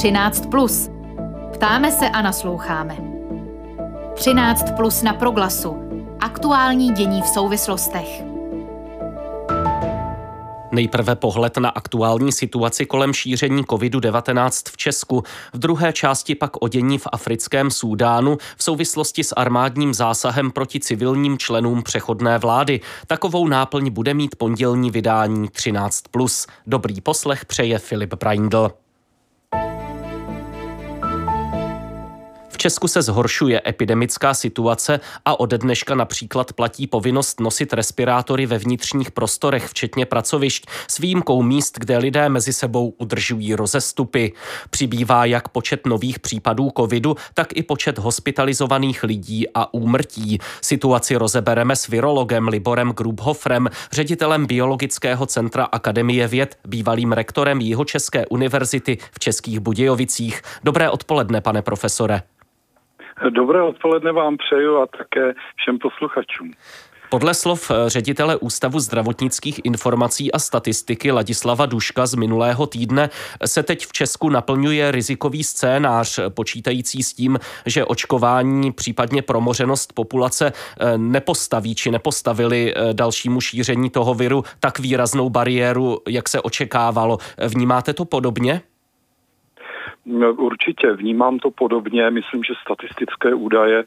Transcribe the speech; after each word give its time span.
13. 0.00 0.46
Plus. 0.46 0.90
Ptáme 1.52 1.92
se 1.92 2.08
a 2.08 2.22
nasloucháme. 2.22 2.96
13 4.14 4.64
plus 4.76 5.02
na 5.02 5.12
proglasu. 5.12 5.76
Aktuální 6.20 6.92
dění 6.92 7.22
v 7.22 7.26
souvislostech. 7.26 8.22
Nejprve 10.72 11.16
pohled 11.16 11.56
na 11.56 11.68
aktuální 11.68 12.32
situaci 12.32 12.86
kolem 12.86 13.12
šíření 13.12 13.64
COVID-19 13.64 14.70
v 14.72 14.76
Česku, 14.76 15.22
v 15.52 15.58
druhé 15.58 15.92
části 15.92 16.34
pak 16.34 16.62
o 16.62 16.68
dění 16.68 16.98
v 16.98 17.08
africkém 17.12 17.70
Súdánu 17.70 18.38
v 18.56 18.62
souvislosti 18.62 19.24
s 19.24 19.34
armádním 19.36 19.94
zásahem 19.94 20.50
proti 20.50 20.80
civilním 20.80 21.38
členům 21.38 21.82
přechodné 21.82 22.38
vlády. 22.38 22.80
Takovou 23.06 23.48
náplň 23.48 23.90
bude 23.90 24.14
mít 24.14 24.36
pondělní 24.36 24.90
vydání 24.90 25.48
13+. 25.48 26.48
Dobrý 26.66 27.00
poslech 27.00 27.44
přeje 27.44 27.78
Filip 27.78 28.14
Braindl. 28.14 28.70
Česku 32.60 32.88
se 32.88 33.02
zhoršuje 33.02 33.62
epidemická 33.66 34.34
situace 34.34 35.00
a 35.24 35.40
ode 35.40 35.58
dneška 35.58 35.94
například 35.94 36.52
platí 36.52 36.86
povinnost 36.86 37.40
nosit 37.40 37.72
respirátory 37.72 38.46
ve 38.46 38.58
vnitřních 38.58 39.10
prostorech, 39.10 39.66
včetně 39.66 40.06
pracovišť, 40.06 40.66
s 40.88 40.98
výjimkou 40.98 41.42
míst, 41.42 41.78
kde 41.78 41.98
lidé 41.98 42.28
mezi 42.28 42.52
sebou 42.52 42.94
udržují 42.98 43.54
rozestupy. 43.54 44.32
Přibývá 44.70 45.24
jak 45.24 45.48
počet 45.48 45.86
nových 45.86 46.18
případů 46.18 46.70
covidu, 46.76 47.16
tak 47.34 47.56
i 47.56 47.62
počet 47.62 47.98
hospitalizovaných 47.98 49.02
lidí 49.02 49.46
a 49.54 49.74
úmrtí. 49.74 50.38
Situaci 50.60 51.16
rozebereme 51.16 51.76
s 51.76 51.88
virologem 51.88 52.48
Liborem 52.48 52.92
Grubhofrem, 52.92 53.68
ředitelem 53.92 54.46
Biologického 54.46 55.26
centra 55.26 55.64
Akademie 55.64 56.28
věd, 56.28 56.58
bývalým 56.66 57.12
rektorem 57.12 57.60
Jihočeské 57.60 58.26
univerzity 58.26 58.98
v 59.12 59.18
Českých 59.18 59.60
Budějovicích. 59.60 60.42
Dobré 60.64 60.90
odpoledne, 60.90 61.40
pane 61.40 61.62
profesore. 61.62 62.22
Dobré 63.28 63.62
odpoledne 63.62 64.12
vám 64.12 64.36
přeju 64.36 64.76
a 64.76 64.86
také 64.86 65.34
všem 65.56 65.78
posluchačům. 65.78 66.52
Podle 67.10 67.34
slov 67.34 67.70
eh, 67.70 67.90
ředitele 67.90 68.36
Ústavu 68.36 68.80
zdravotnických 68.80 69.60
informací 69.64 70.32
a 70.32 70.38
statistiky 70.38 71.12
Ladislava 71.12 71.66
Duška 71.66 72.06
z 72.06 72.14
minulého 72.14 72.66
týdne 72.66 73.10
se 73.46 73.62
teď 73.62 73.86
v 73.86 73.92
Česku 73.92 74.28
naplňuje 74.28 74.90
rizikový 74.90 75.44
scénář 75.44 76.20
počítající 76.28 77.02
s 77.02 77.14
tím, 77.14 77.38
že 77.66 77.84
očkování, 77.84 78.72
případně 78.72 79.22
promořenost 79.22 79.92
populace 79.92 80.52
eh, 80.52 80.98
nepostaví 80.98 81.74
či 81.74 81.90
nepostavili 81.90 82.74
eh, 82.74 82.94
dalšímu 82.94 83.40
šíření 83.40 83.90
toho 83.90 84.14
viru 84.14 84.44
tak 84.60 84.78
výraznou 84.78 85.30
bariéru, 85.30 85.98
jak 86.08 86.28
se 86.28 86.40
očekávalo. 86.40 87.18
Vnímáte 87.48 87.92
to 87.92 88.04
podobně? 88.04 88.62
No, 90.06 90.34
určitě 90.34 90.92
vnímám 90.92 91.38
to 91.38 91.50
podobně. 91.50 92.10
Myslím, 92.10 92.42
že 92.44 92.54
statistické 92.62 93.34
údaje, 93.34 93.84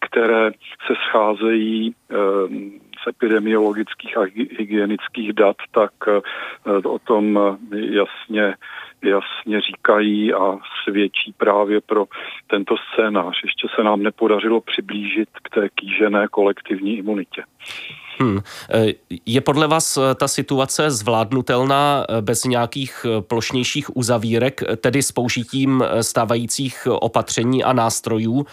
které 0.00 0.50
se 0.86 0.94
scházejí 1.08 1.94
ehm, 2.10 2.80
z 3.04 3.08
epidemiologických 3.08 4.18
a 4.18 4.20
hygienických 4.58 5.32
dat, 5.32 5.56
tak 5.70 5.92
eh, 6.08 6.88
o 6.88 6.98
tom 6.98 7.38
jasně 7.72 8.54
jasně 9.04 9.60
říkají 9.60 10.34
a 10.34 10.58
svědčí 10.84 11.32
právě 11.36 11.80
pro 11.80 12.04
tento 12.46 12.74
scénář. 12.76 13.40
Ještě 13.44 13.68
se 13.76 13.82
nám 13.82 14.02
nepodařilo 14.02 14.60
přiblížit 14.60 15.28
k 15.42 15.50
té 15.54 15.68
kýžené 15.68 16.28
kolektivní 16.28 16.98
imunitě. 16.98 17.42
Hmm. 18.20 18.38
Je 19.26 19.40
podle 19.40 19.68
vás 19.68 19.96
e, 19.96 20.14
ta 20.14 20.28
situace 20.28 20.90
zvládnutelná 20.90 22.04
e, 22.08 22.22
bez 22.22 22.44
nějakých 22.44 23.06
plošnějších 23.20 23.96
uzavírek, 23.96 24.60
tedy 24.80 25.02
s 25.02 25.12
použitím 25.12 25.84
stávajících 26.00 26.88
opatření 26.90 27.64
a 27.64 27.72
nástrojů, 27.72 28.46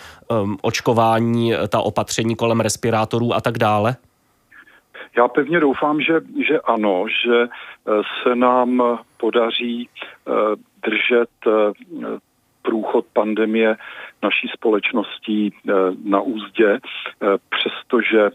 očkování, 0.62 1.54
ta 1.70 1.82
opatření 1.82 2.36
kolem 2.36 2.60
respirátorů 2.60 3.34
a 3.34 3.42
tak 3.42 3.58
dále? 3.58 3.96
Já 5.18 5.28
pevně 5.28 5.60
doufám, 5.60 6.02
že, 6.02 6.14
že 6.48 6.60
ano, 6.60 7.06
že 7.26 7.48
se 8.24 8.36
nám 8.36 9.00
podaří 9.18 9.90
držet 10.84 11.30
průchod 12.62 13.06
pandemie 13.14 13.78
naší 14.24 14.48
společností 14.48 15.54
na 16.04 16.22
úzdě, 16.22 16.80
přestože 17.50 18.30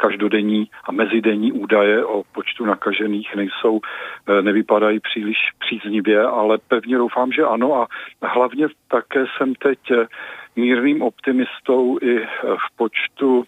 každodenní 0.00 0.70
a 0.84 0.92
mezidenní 0.92 1.52
údaje 1.52 2.04
o 2.04 2.22
počtu 2.32 2.64
nakažených 2.64 3.34
nejsou, 3.36 3.80
eh, 3.80 4.42
nevypadají 4.42 5.00
příliš 5.00 5.38
příznivě, 5.58 6.22
ale 6.22 6.58
pevně 6.68 6.96
doufám, 6.98 7.32
že 7.32 7.42
ano. 7.44 7.74
A 7.82 7.86
hlavně 8.22 8.66
také 8.88 9.24
jsem 9.36 9.54
teď 9.54 9.78
eh, 9.90 10.06
mírným 10.56 11.02
optimistou 11.02 11.98
i 12.02 12.22
eh, 12.22 12.26
v 12.44 12.76
počtu 12.76 13.44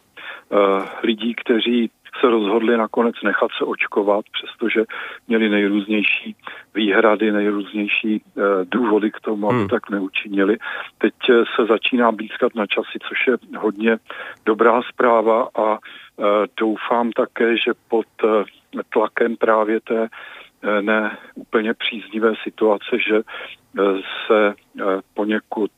lidí, 1.02 1.34
kteří 1.34 1.90
se 2.20 2.30
rozhodli 2.30 2.76
nakonec 2.76 3.14
nechat 3.24 3.50
se 3.58 3.64
očkovat, 3.64 4.24
přestože 4.32 4.84
měli 5.28 5.48
nejrůznější 5.48 6.36
výhrady, 6.74 7.32
nejrůznější 7.32 8.16
e, 8.16 8.20
důvody 8.64 9.10
k 9.10 9.20
tomu, 9.20 9.48
aby 9.48 9.58
hmm. 9.58 9.68
tak 9.68 9.90
neučinili. 9.90 10.56
Teď 10.98 11.14
se 11.56 11.66
začíná 11.66 12.12
blízkat 12.12 12.54
na 12.54 12.66
časy, 12.66 12.98
což 13.08 13.26
je 13.26 13.58
hodně 13.58 13.98
dobrá 14.46 14.82
zpráva 14.82 15.48
a 15.54 15.78
Eh, 16.22 16.46
doufám 16.56 17.12
také, 17.12 17.56
že 17.56 17.72
pod 17.88 18.06
eh, 18.24 18.44
tlakem 18.92 19.36
právě 19.36 19.80
té 19.80 20.08
eh, 20.62 20.82
ne 20.82 21.18
úplně 21.34 21.74
příznivé 21.74 22.32
situace, 22.42 22.98
že 23.08 23.22
se 24.26 24.54
poněkud 25.14 25.70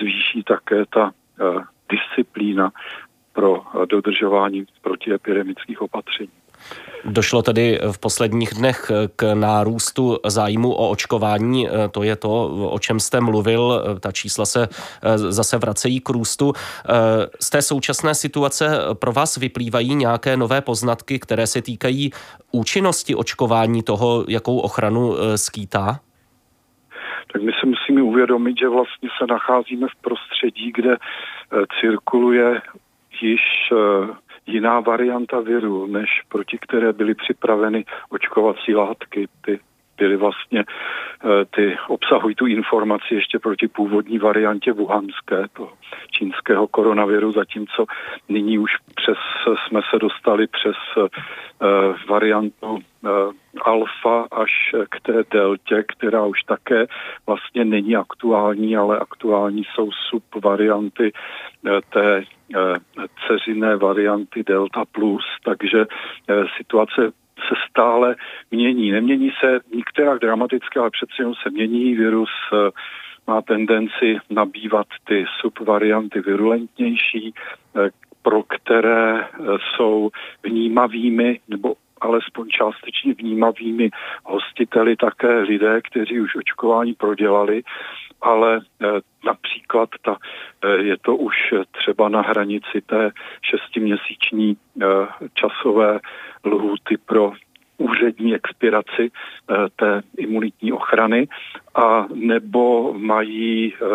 zvýší 0.00 0.42
také 0.42 0.84
ta 0.90 1.10
disciplína 1.90 2.70
pro 3.36 3.62
dodržování 3.90 4.64
protiepidemických 4.82 5.82
opatření. 5.82 6.30
Došlo 7.04 7.42
tedy 7.42 7.78
v 7.92 7.98
posledních 7.98 8.54
dnech 8.54 8.90
k 9.16 9.34
nárůstu 9.34 10.18
zájmu 10.26 10.72
o 10.72 10.90
očkování. 10.90 11.68
To 11.90 12.02
je 12.02 12.16
to, 12.16 12.46
o 12.70 12.78
čem 12.78 13.00
jste 13.00 13.20
mluvil. 13.20 13.82
Ta 14.00 14.12
čísla 14.12 14.46
se 14.46 14.68
eh, 14.68 15.18
zase 15.18 15.58
vracejí 15.58 16.00
k 16.00 16.08
růstu. 16.08 16.52
Eh, 16.52 16.92
z 17.40 17.50
té 17.50 17.62
současné 17.62 18.14
situace 18.14 18.66
pro 19.00 19.12
vás 19.12 19.36
vyplývají 19.36 19.94
nějaké 19.94 20.36
nové 20.36 20.60
poznatky, 20.60 21.18
které 21.18 21.46
se 21.46 21.62
týkají 21.62 22.10
účinnosti 22.52 23.14
očkování 23.14 23.82
toho, 23.82 24.24
jakou 24.28 24.58
ochranu 24.58 25.14
eh, 25.16 25.38
skýtá? 25.38 26.00
tak 27.32 27.42
my 27.42 27.52
si 27.60 27.66
musíme 27.66 28.02
uvědomit, 28.02 28.58
že 28.58 28.68
vlastně 28.68 29.08
se 29.18 29.26
nacházíme 29.26 29.86
v 29.86 30.00
prostředí, 30.00 30.72
kde 30.76 30.96
cirkuluje 31.80 32.60
již 33.22 33.40
jiná 34.46 34.80
varianta 34.80 35.40
viru, 35.40 35.86
než 35.86 36.10
proti 36.28 36.58
které 36.58 36.92
byly 36.92 37.14
připraveny 37.14 37.84
očkovací 38.08 38.74
látky. 38.74 39.28
Ty 39.44 39.60
byly 39.98 40.16
vlastně, 40.16 40.64
eh, 40.64 41.44
ty 41.44 41.76
obsahují 41.88 42.34
tu 42.34 42.46
informaci 42.46 43.14
ještě 43.14 43.38
proti 43.38 43.68
původní 43.68 44.18
variantě 44.18 44.72
wuhanské, 44.72 45.44
toho 45.52 45.72
čínského 46.10 46.66
koronaviru, 46.66 47.32
zatímco 47.32 47.84
nyní 48.28 48.58
už 48.58 48.70
přes, 48.94 49.18
jsme 49.66 49.80
se 49.90 49.98
dostali 49.98 50.46
přes 50.46 50.76
uh, 50.96 51.06
variantu 52.08 52.66
uh, 52.66 52.80
alfa 53.62 54.26
až 54.32 54.74
k 54.90 55.00
té 55.00 55.24
deltě, 55.30 55.84
která 55.88 56.24
už 56.24 56.42
také 56.42 56.86
vlastně 57.26 57.64
není 57.64 57.96
aktuální, 57.96 58.76
ale 58.76 58.98
aktuální 58.98 59.62
jsou 59.64 59.90
subvarianty 60.10 61.12
té 61.90 62.24
ceřiné 63.28 63.76
varianty 63.76 64.44
Delta 64.46 64.84
Plus, 64.92 65.24
takže 65.44 65.86
situace 66.56 67.12
se 67.48 67.54
stále 67.70 68.16
mění. 68.50 68.90
Nemění 68.92 69.30
se 69.40 69.60
některá 69.74 70.18
dramaticky, 70.18 70.78
ale 70.78 70.90
přeci 70.90 71.12
jenom 71.18 71.34
se 71.42 71.50
mění. 71.50 71.94
Virus 71.94 72.30
eh, 72.52 72.70
má 73.26 73.42
tendenci 73.42 74.18
nabývat 74.30 74.86
ty 75.04 75.24
subvarianty 75.40 76.20
virulentnější, 76.20 77.34
eh, 77.34 77.90
pro 78.22 78.42
které 78.42 79.20
eh, 79.20 79.28
jsou 79.76 80.10
vnímavými 80.42 81.40
nebo 81.48 81.74
alespoň 82.00 82.48
částečně 82.48 83.14
vnímavými 83.14 83.90
hostiteli 84.24 84.96
také 84.96 85.38
lidé, 85.38 85.80
kteří 85.82 86.20
už 86.20 86.36
očkování 86.36 86.94
prodělali, 86.94 87.62
ale 88.22 88.60
například 89.24 89.88
ta, 90.04 90.16
je 90.76 90.96
to 90.96 91.16
už 91.16 91.34
třeba 91.72 92.08
na 92.08 92.22
hranici 92.22 92.80
té 92.86 93.10
šestiměsíční 93.42 94.56
časové 95.34 96.00
lhůty 96.44 96.96
pro 96.96 97.32
úřední 97.78 98.34
expiraci 98.34 99.10
eh, 99.10 99.54
té 99.76 100.02
imunitní 100.16 100.72
ochrany 100.72 101.28
a 101.74 102.06
nebo 102.14 102.94
mají 102.98 103.74
eh, 103.74 103.86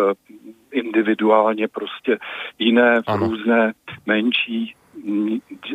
individuálně 0.70 1.68
prostě 1.68 2.18
jiné 2.58 3.02
ano. 3.06 3.26
různé 3.26 3.72
menší 4.06 4.74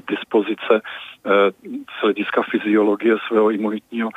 dispozice. 0.10 0.82
Eh, 1.26 1.52
hlediska 2.02 2.42
fyziologie 2.52 3.16
svého 3.28 3.52
imunitního, 3.52 4.10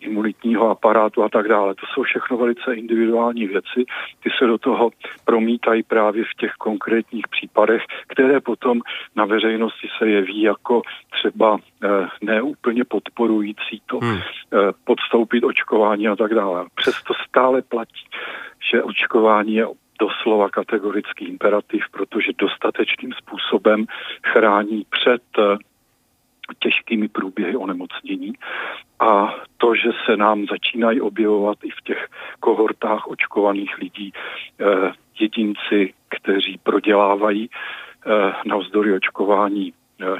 imunitního 0.00 0.70
aparátu 0.70 1.22
a 1.22 1.28
tak 1.28 1.48
dále. 1.48 1.74
To 1.74 1.86
jsou 1.86 2.02
všechno 2.02 2.36
velice 2.36 2.74
individuální 2.74 3.46
věci. 3.46 3.84
Ty 4.22 4.30
se 4.38 4.46
do 4.46 4.58
toho 4.58 4.90
promítají 5.24 5.82
právě 5.82 6.24
v 6.24 6.34
těch 6.40 6.52
konkrétních 6.52 7.28
případech, 7.28 7.82
které 8.06 8.40
potom 8.40 8.80
na 9.16 9.24
veřejnosti 9.24 9.88
se 9.98 10.08
jeví 10.08 10.42
jako 10.42 10.82
třeba 11.10 11.58
neúplně 12.22 12.84
podporující 12.84 13.82
to 13.86 13.98
hmm. 13.98 14.18
podstoupit 14.84 15.44
očkování 15.44 16.08
a 16.08 16.16
tak 16.16 16.34
dále. 16.34 16.66
Přesto 16.74 17.14
stále 17.28 17.62
platí, 17.62 18.04
že 18.70 18.82
očkování 18.82 19.54
je 19.54 19.66
doslova 20.00 20.48
kategorický 20.48 21.24
imperativ, 21.24 21.84
protože 21.90 22.32
dostatečným 22.38 23.12
způsobem 23.12 23.86
chrání 24.26 24.86
před 24.90 25.22
eh, 25.38 25.56
těžkými 26.58 27.08
průběhy 27.08 27.56
onemocnění. 27.56 28.32
A 29.00 29.34
to, 29.58 29.74
že 29.74 29.90
se 30.06 30.16
nám 30.16 30.46
začínají 30.46 31.00
objevovat 31.00 31.58
i 31.64 31.70
v 31.70 31.80
těch 31.84 32.08
kohortách 32.40 33.08
očkovaných 33.08 33.78
lidí 33.78 34.12
eh, 34.12 34.92
jedinci, 35.20 35.94
kteří 36.08 36.58
prodělávají 36.62 37.50
eh, 37.50 38.32
navzdory 38.46 38.94
očkování 38.94 39.72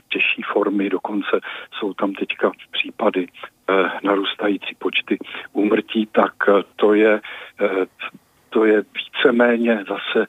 těžší 0.08 0.42
formy, 0.52 0.90
dokonce 0.90 1.40
jsou 1.72 1.94
tam 1.94 2.12
teďka 2.12 2.52
případy 2.70 3.26
narůstající 4.02 4.74
počty 4.78 5.18
úmrtí, 5.52 6.08
tak 6.12 6.34
to 6.76 6.94
je 6.94 7.20
to 8.50 8.64
je 8.64 8.82
víceméně 8.94 9.84
zase 9.88 10.26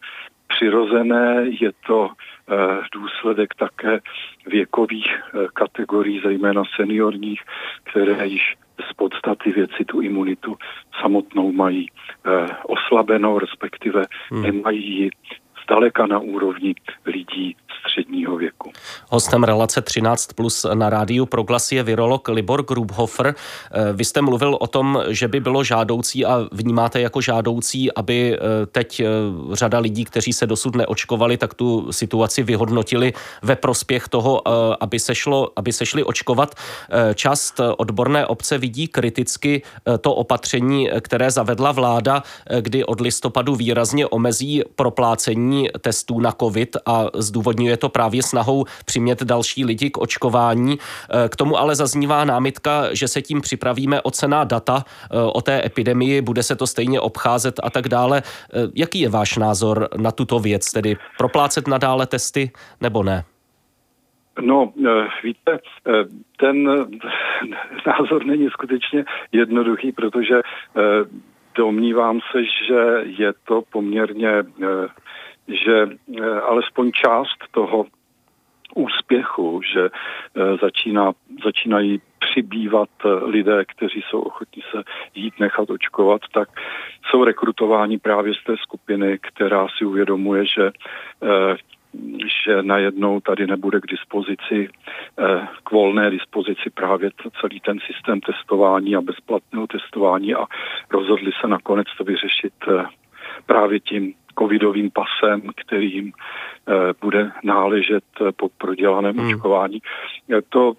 přirozené, 0.48 1.46
je 1.62 1.72
to 1.88 2.10
eh, 2.10 2.56
důsledek 2.94 3.54
také 3.54 4.00
věkových 4.48 5.08
eh, 5.16 5.48
kategorií, 5.54 6.22
zejména 6.24 6.64
seniorních, 6.76 7.42
které 7.84 8.28
již 8.28 8.56
z 8.90 8.94
podstaty 8.94 9.52
věci 9.52 9.86
tu 9.86 10.02
imunitu 10.02 10.56
samotnou 11.02 11.52
mají 11.52 11.88
eh, 11.90 12.48
oslabenou, 12.64 13.40
respektive 13.40 14.06
hmm. 14.32 14.42
nemají 14.42 15.00
ji 15.00 15.10
zdaleka 15.64 16.06
na 16.06 16.20
úrovni 16.20 16.76
lidí 17.06 17.56
středního 17.88 18.38
věku. 18.38 18.72
Hostem 19.10 19.44
relace 19.44 19.82
13 19.82 20.34
plus 20.34 20.66
na 20.74 20.90
rádiu 20.90 21.26
Proglas 21.26 21.72
je 21.72 21.84
virolog 21.84 22.28
Libor 22.28 22.66
Grubhofer. 22.66 23.36
Eh, 23.72 23.94
vy 23.94 24.06
jste 24.06 24.22
mluvil 24.22 24.58
o 24.60 24.68
tom, 24.68 25.04
že 25.10 25.28
by 25.28 25.40
bylo 25.40 25.64
žádoucí 25.64 26.26
a 26.26 26.48
vnímáte 26.52 27.02
jako 27.02 27.22
žádoucí, 27.22 27.94
aby 27.94 28.38
eh, 28.38 28.66
teď 28.66 29.00
eh, 29.00 29.06
řada 29.54 29.80
lidí, 29.80 30.06
kteří 30.06 30.34
se 30.34 30.48
dosud 30.48 30.76
neočkovali, 30.76 31.38
tak 31.38 31.54
tu 31.54 31.92
situaci 31.92 32.44
vyhodnotili 32.44 33.14
ve 33.42 33.56
prospěch 33.56 34.08
toho, 34.08 34.42
aby 34.84 35.00
se, 35.00 35.16
šlo, 35.16 35.52
aby 35.56 35.74
se 35.74 35.86
šli 35.86 36.04
očkovat. 36.04 36.56
Část 37.16 37.60
odborné 37.78 38.26
obce 38.26 38.58
vidí 38.58 38.88
kriticky 38.88 39.62
to 40.02 40.14
opatření, 40.14 40.90
které 41.02 41.32
zavedla 41.32 41.72
vláda, 41.72 42.24
kdy 42.62 42.86
od 42.86 43.02
listopadu 43.02 43.56
výrazně 43.56 44.08
omezí 44.08 44.62
proplácení 44.76 45.61
testů 45.82 46.20
na 46.20 46.32
COVID 46.32 46.78
a 46.86 47.06
zdůvodňuje 47.14 47.78
to 47.78 47.90
právě 47.90 48.24
snahou 48.24 48.66
přimět 48.86 49.24
další 49.24 49.66
lidi 49.66 49.90
k 49.90 49.98
očkování. 49.98 50.78
Eh, 50.80 51.30
k 51.30 51.36
tomu 51.36 51.58
ale 51.58 51.76
zaznívá 51.76 52.26
námitka, 52.26 52.94
že 52.94 53.08
se 53.08 53.22
tím 53.22 53.42
připravíme 53.42 54.02
o 54.02 54.12
cená 54.12 54.44
data 54.44 54.84
eh, 54.84 55.18
o 55.34 55.42
té 55.42 55.66
epidemii, 55.66 56.22
bude 56.22 56.44
se 56.44 56.56
to 56.56 56.68
stejně 56.68 57.00
obcházet 57.00 57.60
a 57.64 57.70
tak 57.70 57.88
dále. 57.88 58.22
Eh, 58.26 58.68
jaký 58.76 59.00
je 59.00 59.10
váš 59.10 59.38
názor 59.38 59.88
na 59.98 60.12
tuto 60.12 60.40
věc, 60.40 60.72
tedy 60.72 60.98
proplácet 61.18 61.68
nadále 61.68 62.08
testy 62.08 62.52
nebo 62.82 63.04
ne? 63.04 63.24
No, 64.42 64.74
víte, 65.24 65.60
ten 66.40 66.64
názor 67.88 68.26
není 68.26 68.50
skutečně 68.50 69.06
jednoduchý, 69.32 69.92
protože 69.92 70.42
domnívám 71.56 72.20
se, 72.32 72.44
že 72.44 73.12
je 73.22 73.34
to 73.44 73.62
poměrně 73.72 74.44
že 75.66 75.88
eh, 75.88 76.42
alespoň 76.42 76.92
část 76.92 77.38
toho 77.52 77.86
úspěchu, 78.76 79.62
že 79.74 79.90
eh, 79.90 80.58
začíná, 80.62 81.12
začínají 81.44 82.02
přibývat 82.20 82.90
eh, 83.06 83.10
lidé, 83.26 83.66
kteří 83.66 84.04
jsou 84.10 84.22
ochotní 84.22 84.64
se 84.72 84.84
jít 85.16 85.40
nechat 85.40 85.70
očkovat, 85.70 86.22
tak 86.34 86.50
jsou 87.10 87.24
rekrutováni 87.24 87.98
právě 88.00 88.34
z 88.34 88.44
té 88.44 88.58
skupiny, 88.58 89.20
která 89.22 89.68
si 89.78 89.86
uvědomuje, 89.86 90.46
že 90.46 90.72
že 92.46 92.64
najednou 92.64 93.20
tady 93.20 93.48
nebude 93.48 93.80
k 93.82 93.88
dispozici, 93.88 94.70
k 95.64 95.72
volné 95.72 96.10
dispozici 96.10 96.70
právě 96.70 97.10
celý 97.42 97.60
ten 97.60 97.80
systém 97.80 98.22
testování 98.22 98.96
a 98.96 99.02
bezplatného 99.02 99.68
testování 99.68 100.36
a 100.36 100.46
rozhodli 100.92 101.32
se 101.42 101.48
nakonec 101.48 101.88
to 101.98 102.04
vyřešit 102.04 102.54
právě 103.52 103.80
tím 103.80 104.14
covidovým 104.40 104.92
pasem, 104.92 105.42
který 105.56 105.94
jim 105.94 106.12
eh, 106.12 106.72
bude 107.02 107.32
náležet 107.44 108.04
po 108.36 108.50
prodělaném 108.50 109.18
hmm. 109.18 109.28
očkování. 109.28 109.82
Eh, 109.82 110.42
to 110.50 110.74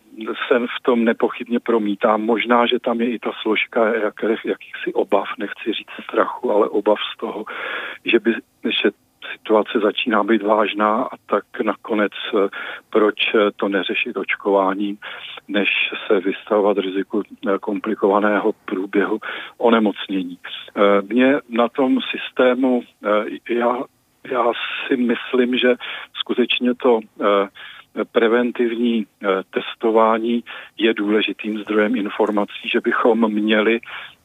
se 0.49 0.59
v 0.59 0.83
tom 0.83 1.05
nepochybně 1.05 1.61
promítá. 1.61 2.17
Možná, 2.17 2.67
že 2.67 2.79
tam 2.79 3.01
je 3.01 3.11
i 3.11 3.19
ta 3.19 3.31
složka 3.43 3.95
jak, 3.95 4.15
jakýchsi 4.45 4.93
obav, 4.93 5.29
nechci 5.39 5.73
říct 5.73 6.05
strachu, 6.05 6.51
ale 6.51 6.69
obav 6.69 6.99
z 7.15 7.19
toho, 7.19 7.45
že, 8.05 8.19
by, 8.21 8.35
že 8.65 8.91
situace 9.33 9.81
začíná 9.83 10.25
být 10.25 10.43
vážná 10.43 11.03
a 11.03 11.17
tak 11.27 11.45
nakonec 11.63 12.13
eh, 12.35 12.49
proč 12.91 13.15
to 13.57 13.69
neřešit 13.69 14.17
očkováním, 14.17 14.99
než 15.49 15.69
se 16.07 16.21
vystavovat 16.21 16.79
riziku 16.79 17.23
komplikovaného 17.61 18.53
průběhu 18.65 19.19
onemocnění. 19.59 20.39
Mně 21.09 21.35
na 21.49 21.69
tom 21.69 21.99
systému, 22.11 22.83
já, 23.49 23.77
já 24.31 24.53
si 24.87 24.97
myslím, 24.97 25.59
že 25.59 25.75
skutečně 26.15 26.75
to 26.75 27.01
preventivní 28.13 29.07
testování 29.51 30.45
je 30.79 30.95
důležitým 30.95 31.59
zdrojem 31.59 31.97
informací, 31.97 32.69
že 32.73 32.81
bychom 32.81 33.33
měli 33.33 33.81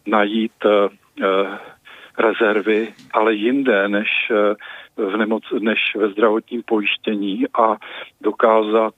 najít 0.05 0.65
rezervy, 2.17 2.93
ale 3.13 3.33
jinde 3.33 3.87
než 3.87 4.07
v 4.97 5.17
nemoc, 5.17 5.43
než 5.59 5.79
ve 5.95 6.09
zdravotním 6.09 6.63
pojištění 6.63 7.45
a 7.59 7.75
dokázat, 8.21 8.93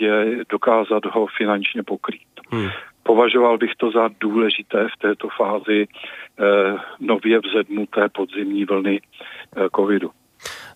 je, 0.00 0.44
dokázat 0.48 1.04
ho 1.04 1.26
finančně 1.26 1.82
pokrýt. 1.82 2.32
Hmm. 2.50 2.68
Považoval 3.02 3.58
bych 3.58 3.74
to 3.76 3.90
za 3.90 4.10
důležité 4.20 4.88
v 4.88 5.00
této 5.02 5.28
fázi 5.28 5.86
eh, 5.86 6.44
nově 7.00 7.40
vzedmuté 7.40 8.08
podzimní 8.08 8.64
vlny 8.64 9.00
eh, 9.00 9.68
covidu. 9.76 10.10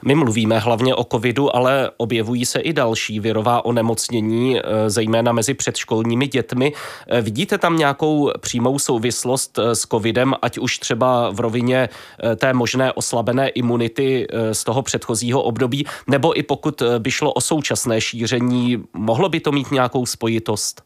My 0.05 0.15
mluvíme 0.15 0.59
hlavně 0.59 0.95
o 0.95 1.05
covidu, 1.05 1.57
ale 1.57 1.91
objevují 1.97 2.47
se 2.47 2.61
i 2.61 2.73
další 2.73 3.21
virová 3.21 3.65
onemocnění, 3.65 4.59
eh, 4.59 4.91
zejména 4.91 5.33
mezi 5.33 5.55
předškolními 5.55 6.26
dětmi. 6.26 6.73
Eh, 7.09 7.21
vidíte 7.21 7.59
tam 7.59 7.76
nějakou 7.76 8.31
přímou 8.41 8.79
souvislost 8.79 9.59
eh, 9.59 9.75
s 9.75 9.81
covidem, 9.81 10.35
ať 10.43 10.59
už 10.59 10.79
třeba 10.79 11.31
v 11.31 11.41
rovině 11.41 11.88
té 12.37 12.53
možné 12.53 12.93
oslabené 12.93 13.49
imunity 13.49 14.26
z 14.53 14.65
toho 14.65 14.83
předchozího 14.83 15.43
období, 15.43 15.87
nebo 16.09 16.38
i 16.38 16.43
pokud 16.43 16.83
by 16.99 17.11
šlo 17.11 17.33
o 17.33 17.41
současné 17.41 18.00
šíření, 18.00 18.85
mohlo 18.93 19.29
by 19.29 19.41
to 19.41 19.53
mít 19.53 19.71
nějakou 19.71 20.07
spojitost? 20.07 20.83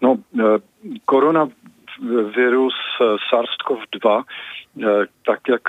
No, 0.00 0.16
koronavirus 1.04 2.74
SARS-CoV-2 3.00 4.24
Eh, 4.82 5.06
tak 5.26 5.40
jak 5.48 5.62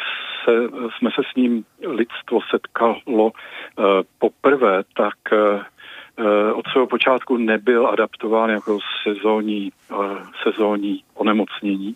se, 0.45 0.51
jsme 0.97 1.09
se 1.15 1.21
s 1.31 1.35
ním 1.35 1.65
lidstvo 1.87 2.39
setkalo 2.51 3.31
eh, 3.31 3.83
poprvé, 4.19 4.83
tak 4.95 5.17
eh, 5.33 5.65
od 6.53 6.67
svého 6.67 6.87
počátku 6.87 7.37
nebyl 7.37 7.87
adaptován 7.87 8.49
jako 8.49 8.79
sezónní, 9.03 9.71
sezónní 10.43 11.03
onemocnění, 11.13 11.95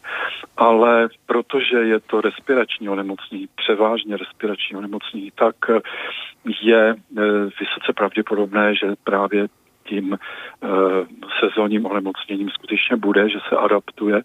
ale 0.57 1.07
protože 1.25 1.77
je 1.77 1.99
to 1.99 2.21
respirační 2.21 2.89
onemocnění, 2.89 3.47
převážně 3.55 4.17
respirační 4.17 4.77
onemocnění, 4.77 5.31
tak 5.35 5.55
je 6.61 6.95
vysoce 7.59 7.93
pravděpodobné, 7.95 8.75
že 8.75 8.87
právě 9.03 9.47
tím 9.89 10.17
sezónním 11.39 11.85
onemocněním 11.85 12.49
skutečně 12.49 12.97
bude, 12.97 13.29
že 13.29 13.39
se 13.49 13.55
adaptuje 13.55 14.21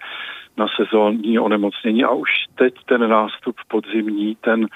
na 0.57 0.67
sezónní 0.77 1.39
onemocnění. 1.39 2.05
A 2.05 2.11
už 2.11 2.31
teď 2.55 2.75
ten 2.87 3.09
nástup 3.09 3.57
podzimní, 3.69 4.37
ten 4.41 4.67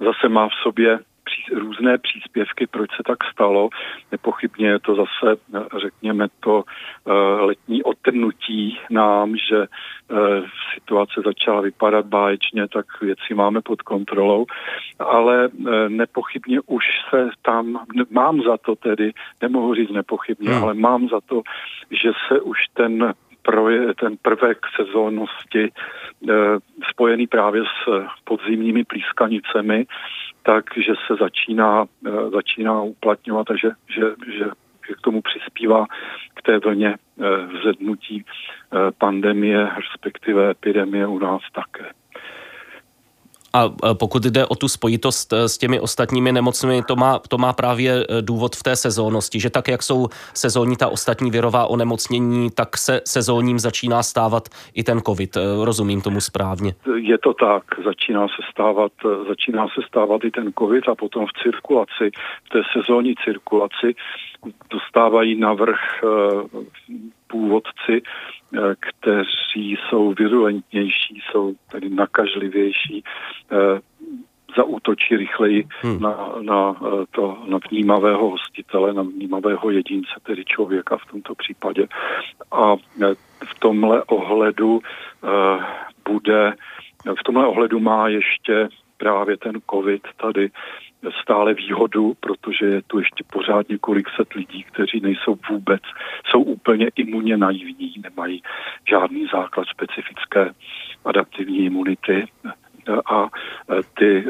zase 0.00 0.28
má 0.28 0.48
v 0.48 0.54
sobě 0.62 0.98
pří, 1.24 1.54
různé 1.54 1.98
příspěvky, 1.98 2.66
proč 2.66 2.90
se 2.96 3.02
tak 3.06 3.18
stalo. 3.32 3.68
Nepochybně 4.12 4.68
je 4.68 4.78
to 4.78 4.94
zase, 4.94 5.40
řekněme, 5.80 6.26
to 6.40 6.64
letní 7.40 7.82
otrnutí 7.82 8.78
nám, 8.90 9.36
že 9.36 9.66
situace 10.74 11.20
začala 11.24 11.60
vypadat 11.60 12.06
báječně, 12.06 12.68
tak 12.68 12.86
věci 13.00 13.34
máme 13.34 13.60
pod 13.60 13.82
kontrolou, 13.82 14.46
ale 14.98 15.48
nepochybně 15.88 16.60
už 16.66 16.84
se 17.10 17.30
tam, 17.42 17.84
mám 18.10 18.42
za 18.42 18.56
to 18.56 18.76
tedy, 18.76 19.12
nemohu 19.42 19.74
říct 19.74 19.90
nepochybně, 19.90 20.50
hmm. 20.50 20.62
ale 20.62 20.74
mám 20.74 21.08
za 21.08 21.20
to, 21.20 21.42
že 21.90 22.12
se 22.28 22.40
už 22.40 22.58
ten 22.74 23.14
proje, 23.42 23.94
ten 23.94 24.16
prvek 24.22 24.58
sezónnosti 24.76 25.68
eh, 25.68 26.32
spojený 26.90 27.26
právě 27.26 27.62
s 27.62 28.06
podzimními 28.24 28.84
plískanicemi, 28.84 29.86
takže 30.44 30.92
se 31.06 31.14
začíná, 31.20 31.84
eh, 32.06 32.30
začíná 32.30 32.82
uplatňovat 32.82 33.50
a 33.50 33.56
že, 33.56 33.70
že, 33.88 34.02
že 34.38 34.44
k 34.94 35.00
tomu 35.00 35.22
přispívá 35.22 35.86
k 36.34 36.42
té 36.42 36.58
vlně 36.58 36.94
eh, 36.94 37.46
vzednutí 37.46 38.24
pandemie, 38.98 39.68
respektive 39.76 40.50
epidemie 40.50 41.06
u 41.06 41.18
nás 41.18 41.42
také. 41.52 41.90
A 43.54 43.68
pokud 43.94 44.22
jde 44.22 44.46
o 44.46 44.54
tu 44.54 44.68
spojitost 44.68 45.32
eh, 45.32 45.48
s 45.48 45.58
těmi 45.58 45.80
ostatními 45.80 46.32
nemocnými, 46.32 46.82
to 46.82 46.96
má, 46.96 47.18
to 47.28 47.38
má 47.38 47.52
právě 47.52 47.92
eh, 47.92 48.22
důvod 48.22 48.56
v 48.56 48.62
té 48.62 48.76
sezónnosti, 48.76 49.40
že 49.40 49.50
tak, 49.50 49.68
jak 49.68 49.82
jsou 49.82 50.08
sezónní 50.34 50.76
ta 50.76 50.88
ostatní 50.88 51.30
virová 51.30 51.66
onemocnění, 51.66 52.50
tak 52.50 52.76
se 52.76 53.00
sezónním 53.06 53.58
začíná 53.58 54.02
stávat 54.02 54.48
i 54.74 54.82
ten 54.82 55.00
covid. 55.00 55.36
Rozumím 55.64 56.00
tomu 56.00 56.20
správně. 56.20 56.74
Je 56.96 57.18
to 57.18 57.34
tak, 57.34 57.62
začíná 57.84 58.28
se 58.28 58.42
stávat, 58.50 58.92
začíná 59.28 59.66
se 59.68 59.80
stávat 59.86 60.24
i 60.24 60.30
ten 60.30 60.52
covid 60.58 60.88
a 60.88 60.94
potom 60.94 61.26
v 61.26 61.42
cirkulaci, 61.42 62.10
v 62.44 62.48
té 62.48 62.62
sezónní 62.72 63.14
cirkulaci 63.24 63.94
dostávají 64.70 65.40
navrh 65.40 65.78
původci, 67.34 68.02
eh, 68.02 68.58
kteří 68.80 69.76
jsou 69.76 70.14
virulentnější, 70.14 71.22
jsou 71.30 71.54
tedy 71.70 71.90
nakažlivější, 71.90 73.04
eh, 73.52 73.80
zaútočí 74.56 75.16
rychleji 75.16 75.66
hmm. 75.82 76.00
na, 76.00 76.14
na, 76.40 76.74
eh, 76.78 77.04
to, 77.10 77.38
na 77.46 77.58
vnímavého 77.70 78.30
hostitele, 78.30 78.94
na 78.94 79.02
vnímavého 79.02 79.70
jedince, 79.70 80.14
tedy 80.22 80.44
člověka 80.44 80.96
v 80.96 81.06
tomto 81.10 81.34
případě. 81.34 81.86
A 82.52 82.76
v 83.44 83.54
tomhle 83.58 84.02
ohledu 84.02 84.80
bude, 86.08 86.52
v 87.20 87.22
tomhle 87.24 87.46
ohledu 87.46 87.80
má 87.80 88.08
ještě 88.08 88.68
právě 88.96 89.36
ten 89.36 89.58
covid 89.70 90.02
tady 90.16 90.50
stále 91.22 91.54
výhodu, 91.54 92.14
protože 92.20 92.66
je 92.66 92.82
tu 92.82 92.98
ještě 92.98 93.24
pořád 93.32 93.68
několik 93.68 94.08
set 94.16 94.32
lidí, 94.32 94.62
kteří 94.62 95.00
nejsou 95.00 95.38
vůbec, 95.50 95.82
jsou 96.30 96.42
úplně 96.42 96.90
imunně 96.96 97.36
naivní, 97.36 97.94
nemají 98.02 98.42
žádný 98.88 99.26
základ 99.32 99.66
specifické 99.68 100.50
adaptivní 101.04 101.58
imunity 101.58 102.26
a 103.10 103.28
ty 103.98 104.18
e, 104.18 104.24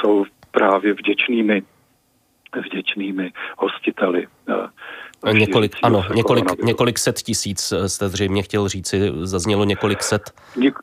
jsou 0.00 0.24
právě 0.50 0.94
vděčnými 0.94 1.62
vděčnými 2.56 3.32
hostiteli. 3.58 4.26
E, 5.26 5.32
několik, 5.32 5.76
ano, 5.82 6.04
několik, 6.14 6.62
několik 6.62 6.98
set 6.98 7.16
tisíc 7.16 7.72
e, 7.72 7.88
jste 7.88 8.08
zřejmě 8.08 8.42
chtěl 8.42 8.68
říci, 8.68 9.12
zaznělo 9.22 9.64
několik 9.64 10.02
set. 10.02 10.22
Něk, 10.56 10.74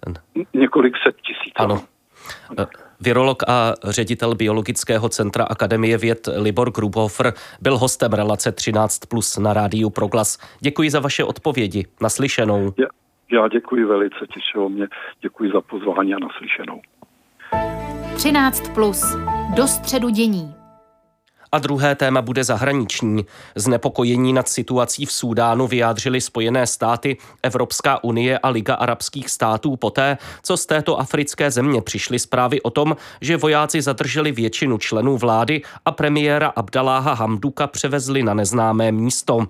několik 0.54 0.94
set 1.04 1.16
tisíc. 1.22 1.54
Ano. 1.56 1.82
ano. 2.58 2.68
Virolog 3.02 3.44
a 3.48 3.74
ředitel 3.84 4.36
Biologického 4.36 5.10
centra 5.10 5.44
Akademie 5.44 5.98
věd 5.98 6.30
Libor 6.38 6.72
Grubhofer 6.72 7.34
byl 7.62 7.78
hostem 7.78 8.14
relace 8.14 8.52
13 8.52 9.00
plus 9.00 9.38
na 9.38 9.54
rádiu 9.54 9.90
Proglas. 9.90 10.38
Děkuji 10.60 10.90
za 10.90 11.00
vaše 11.00 11.24
odpovědi. 11.24 11.86
Naslyšenou. 12.02 12.74
Já, 12.78 12.88
já 13.32 13.48
děkuji 13.48 13.86
velice, 13.86 14.16
těšilo 14.34 14.70
mě. 14.70 14.88
Děkuji 15.22 15.52
za 15.52 15.62
pozvání 15.62 16.14
a 16.14 16.18
naslyšenou. 16.20 16.82
13 18.16 18.70
plus. 18.74 19.16
Do 19.56 19.68
středu 19.68 20.10
dění. 20.10 20.57
A 21.58 21.60
druhé 21.60 21.96
téma 21.96 22.22
bude 22.22 22.44
zahraniční. 22.44 23.26
Znepokojení 23.56 24.34
nad 24.34 24.50
situací 24.50 25.06
v 25.06 25.12
Súdánu 25.12 25.68
vyjádřili 25.68 26.22
Spojené 26.22 26.68
státy, 26.68 27.18
Evropská 27.44 28.04
unie 28.04 28.40
a 28.40 28.50
Liga 28.50 28.74
arabských 28.76 29.30
států 29.30 29.76
poté, 29.76 30.18
co 30.44 30.58
z 30.58 30.66
této 30.66 31.00
africké 31.00 31.52
země 31.52 31.82
přišly 31.82 32.20
zprávy 32.20 32.62
o 32.62 32.70
tom, 32.70 32.96
že 33.22 33.38
vojáci 33.38 33.82
zadrželi 33.82 34.32
většinu 34.32 34.78
členů 34.78 35.18
vlády 35.18 35.62
a 35.86 35.92
premiéra 35.92 36.48
Abdaláha 36.48 37.14
Hamduka 37.14 37.68
převezli 37.68 38.24
na 38.24 38.34
neznámé 38.34 38.92
místo. 38.92 39.48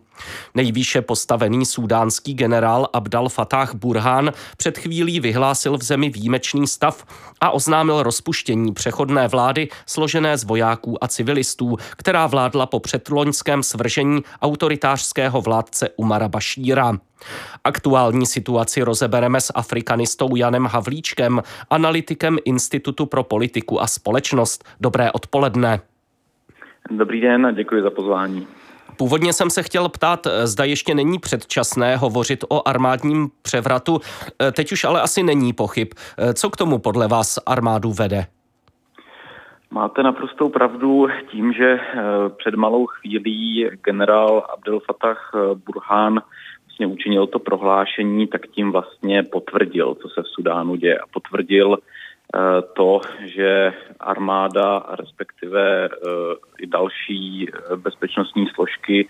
Nejvýše 0.55 1.01
postavený 1.01 1.65
súdánský 1.65 2.33
generál 2.33 2.87
Abdal 2.93 3.29
Fatah 3.29 3.75
Burhan 3.75 4.31
před 4.57 4.77
chvílí 4.77 5.19
vyhlásil 5.19 5.77
v 5.77 5.83
zemi 5.83 6.09
výjimečný 6.09 6.67
stav 6.67 7.05
a 7.41 7.51
oznámil 7.51 8.03
rozpuštění 8.03 8.73
přechodné 8.73 9.27
vlády 9.27 9.69
složené 9.85 10.37
z 10.37 10.43
vojáků 10.43 11.03
a 11.03 11.07
civilistů, 11.07 11.77
která 11.97 12.27
vládla 12.27 12.65
po 12.65 12.79
předloňském 12.79 13.63
svržení 13.63 14.23
autoritářského 14.41 15.41
vládce 15.41 15.89
Umara 15.95 16.27
Bašíra. 16.27 16.97
Aktuální 17.63 18.25
situaci 18.25 18.81
rozebereme 18.81 19.41
s 19.41 19.53
afrikanistou 19.55 20.35
Janem 20.35 20.65
Havlíčkem, 20.65 21.41
analytikem 21.69 22.37
Institutu 22.45 23.05
pro 23.05 23.23
politiku 23.23 23.81
a 23.81 23.87
společnost. 23.87 24.63
Dobré 24.79 25.11
odpoledne. 25.11 25.79
Dobrý 26.91 27.21
den 27.21 27.45
a 27.45 27.51
děkuji 27.51 27.83
za 27.83 27.89
pozvání. 27.89 28.47
Původně 28.97 29.33
jsem 29.33 29.49
se 29.49 29.63
chtěl 29.63 29.89
ptát, 29.89 30.27
zda 30.43 30.63
ještě 30.63 30.95
není 30.95 31.19
předčasné 31.19 31.97
hovořit 31.97 32.43
o 32.49 32.67
armádním 32.67 33.29
převratu. 33.41 34.01
Teď 34.51 34.71
už 34.71 34.83
ale 34.83 35.01
asi 35.01 35.23
není 35.23 35.53
pochyb. 35.53 35.87
Co 36.33 36.49
k 36.49 36.57
tomu 36.57 36.79
podle 36.79 37.07
vás 37.07 37.39
armádu 37.45 37.93
vede? 37.93 38.27
Máte 39.71 40.03
naprostou 40.03 40.49
pravdu 40.49 41.07
tím, 41.31 41.53
že 41.53 41.79
eh, 41.79 42.03
před 42.37 42.55
malou 42.55 42.85
chvílí 42.85 43.69
generál 43.83 44.43
Abdel 44.53 44.79
Fattah 44.79 45.31
eh, 45.35 45.39
Burhan 45.65 46.21
vlastně 46.65 46.87
učinil 46.87 47.27
to 47.27 47.39
prohlášení, 47.39 48.27
tak 48.27 48.47
tím 48.47 48.71
vlastně 48.71 49.23
potvrdil, 49.23 49.95
co 49.95 50.09
se 50.09 50.21
v 50.21 50.27
Sudánu 50.27 50.75
děje 50.75 50.97
a 50.97 51.07
potvrdil 51.13 51.77
eh, 51.77 51.85
to, 52.73 53.01
že 53.25 53.73
armáda, 53.99 54.85
respektive 54.99 55.89
i 56.59 56.67
další 56.67 57.47
bezpečnostní 57.75 58.47
složky 58.47 59.09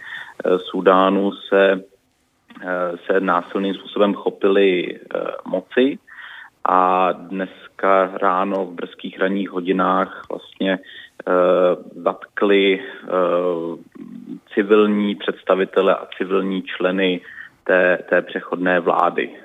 Sudánu 0.58 1.32
se, 1.32 1.82
se 3.06 3.20
násilným 3.20 3.74
způsobem 3.74 4.14
chopily 4.14 5.00
moci 5.46 6.00
a 6.70 7.12
dneska 7.12 8.12
ráno 8.22 8.66
v 8.66 8.74
brzkých 8.74 9.20
ranních 9.20 9.50
hodinách 9.50 10.26
vlastně 10.30 10.80
zatkli 11.96 12.84
civilní 14.54 15.16
představitele 15.16 15.96
a 15.96 16.08
civilní 16.18 16.64
členy 16.64 17.22
té, 17.64 17.98
té 18.10 18.22
přechodné 18.22 18.80
vlády. 18.80 19.36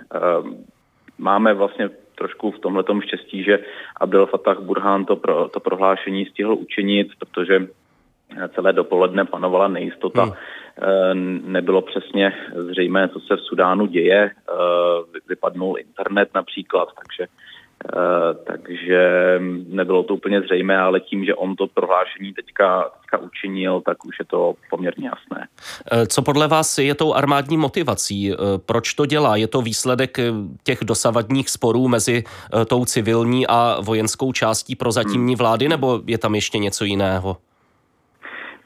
Máme 1.19 1.55
vlastně 1.55 1.91
trošku 2.14 2.50
v 2.50 2.59
tomhle 2.59 2.85
štěstí, 3.00 3.45
že 3.45 3.59
Abdel 4.00 4.26
Fattah 4.26 4.61
Burhan 4.61 5.04
to, 5.04 5.16
pro, 5.16 5.49
to 5.49 5.61
prohlášení 5.61 6.26
stihl 6.26 6.54
učinit, 6.54 7.09
protože 7.19 7.66
celé 8.54 8.73
dopoledne 8.73 9.25
panovala 9.25 9.69
nejistota. 9.69 10.25
Hmm. 10.25 10.33
Eh, 10.83 11.14
nebylo 11.45 11.83
přesně 11.83 12.33
zřejmé, 12.71 13.09
co 13.09 13.21
se 13.21 13.37
v 13.37 13.40
Sudánu 13.40 13.87
děje. 13.87 14.31
Eh, 14.31 14.52
vypadnul 15.28 15.78
internet 15.78 16.28
například, 16.35 16.88
takže 17.02 17.26
takže 18.44 19.40
nebylo 19.68 20.02
to 20.02 20.14
úplně 20.14 20.40
zřejmé, 20.40 20.78
ale 20.78 21.00
tím, 21.00 21.24
že 21.24 21.34
on 21.34 21.56
to 21.56 21.66
prohlášení 21.66 22.32
teďka, 22.32 22.90
teďka 23.00 23.18
učinil, 23.18 23.80
tak 23.80 24.04
už 24.04 24.18
je 24.18 24.24
to 24.24 24.54
poměrně 24.70 25.08
jasné. 25.08 25.48
Co 26.06 26.22
podle 26.22 26.48
vás 26.48 26.78
je 26.78 26.94
tou 26.94 27.14
armádní 27.14 27.56
motivací? 27.56 28.32
Proč 28.66 28.94
to 28.94 29.06
dělá? 29.06 29.36
Je 29.36 29.46
to 29.46 29.62
výsledek 29.62 30.18
těch 30.64 30.78
dosavadních 30.82 31.50
sporů 31.50 31.88
mezi 31.88 32.24
tou 32.66 32.84
civilní 32.84 33.46
a 33.46 33.76
vojenskou 33.80 34.32
částí 34.32 34.76
prozatímní 34.76 35.32
hmm. 35.32 35.38
vlády, 35.38 35.68
nebo 35.68 36.00
je 36.06 36.18
tam 36.18 36.34
ještě 36.34 36.58
něco 36.58 36.84
jiného? 36.84 37.36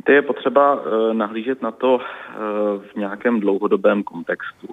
Víte, 0.06 0.12
je 0.12 0.23
potřeba 0.23 0.78
eh, 0.78 1.14
nahlížet 1.14 1.62
na 1.62 1.70
to 1.70 1.99
eh, 2.00 2.35
v 2.78 2.96
nějakém 2.96 3.40
dlouhodobém 3.40 4.02
kontextu. 4.02 4.68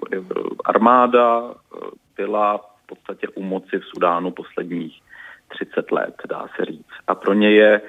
Armáda 0.65 1.41
eh, 1.43 1.79
byla 2.17 2.72
podstatě 2.95 3.27
u 3.27 3.43
moci 3.43 3.79
v 3.79 3.85
Sudánu 3.85 4.31
posledních 4.31 5.01
30 5.47 5.91
let, 5.91 6.15
dá 6.29 6.47
se 6.55 6.65
říct. 6.65 6.93
A 7.07 7.15
pro 7.15 7.33
ně 7.33 7.51
je, 7.51 7.81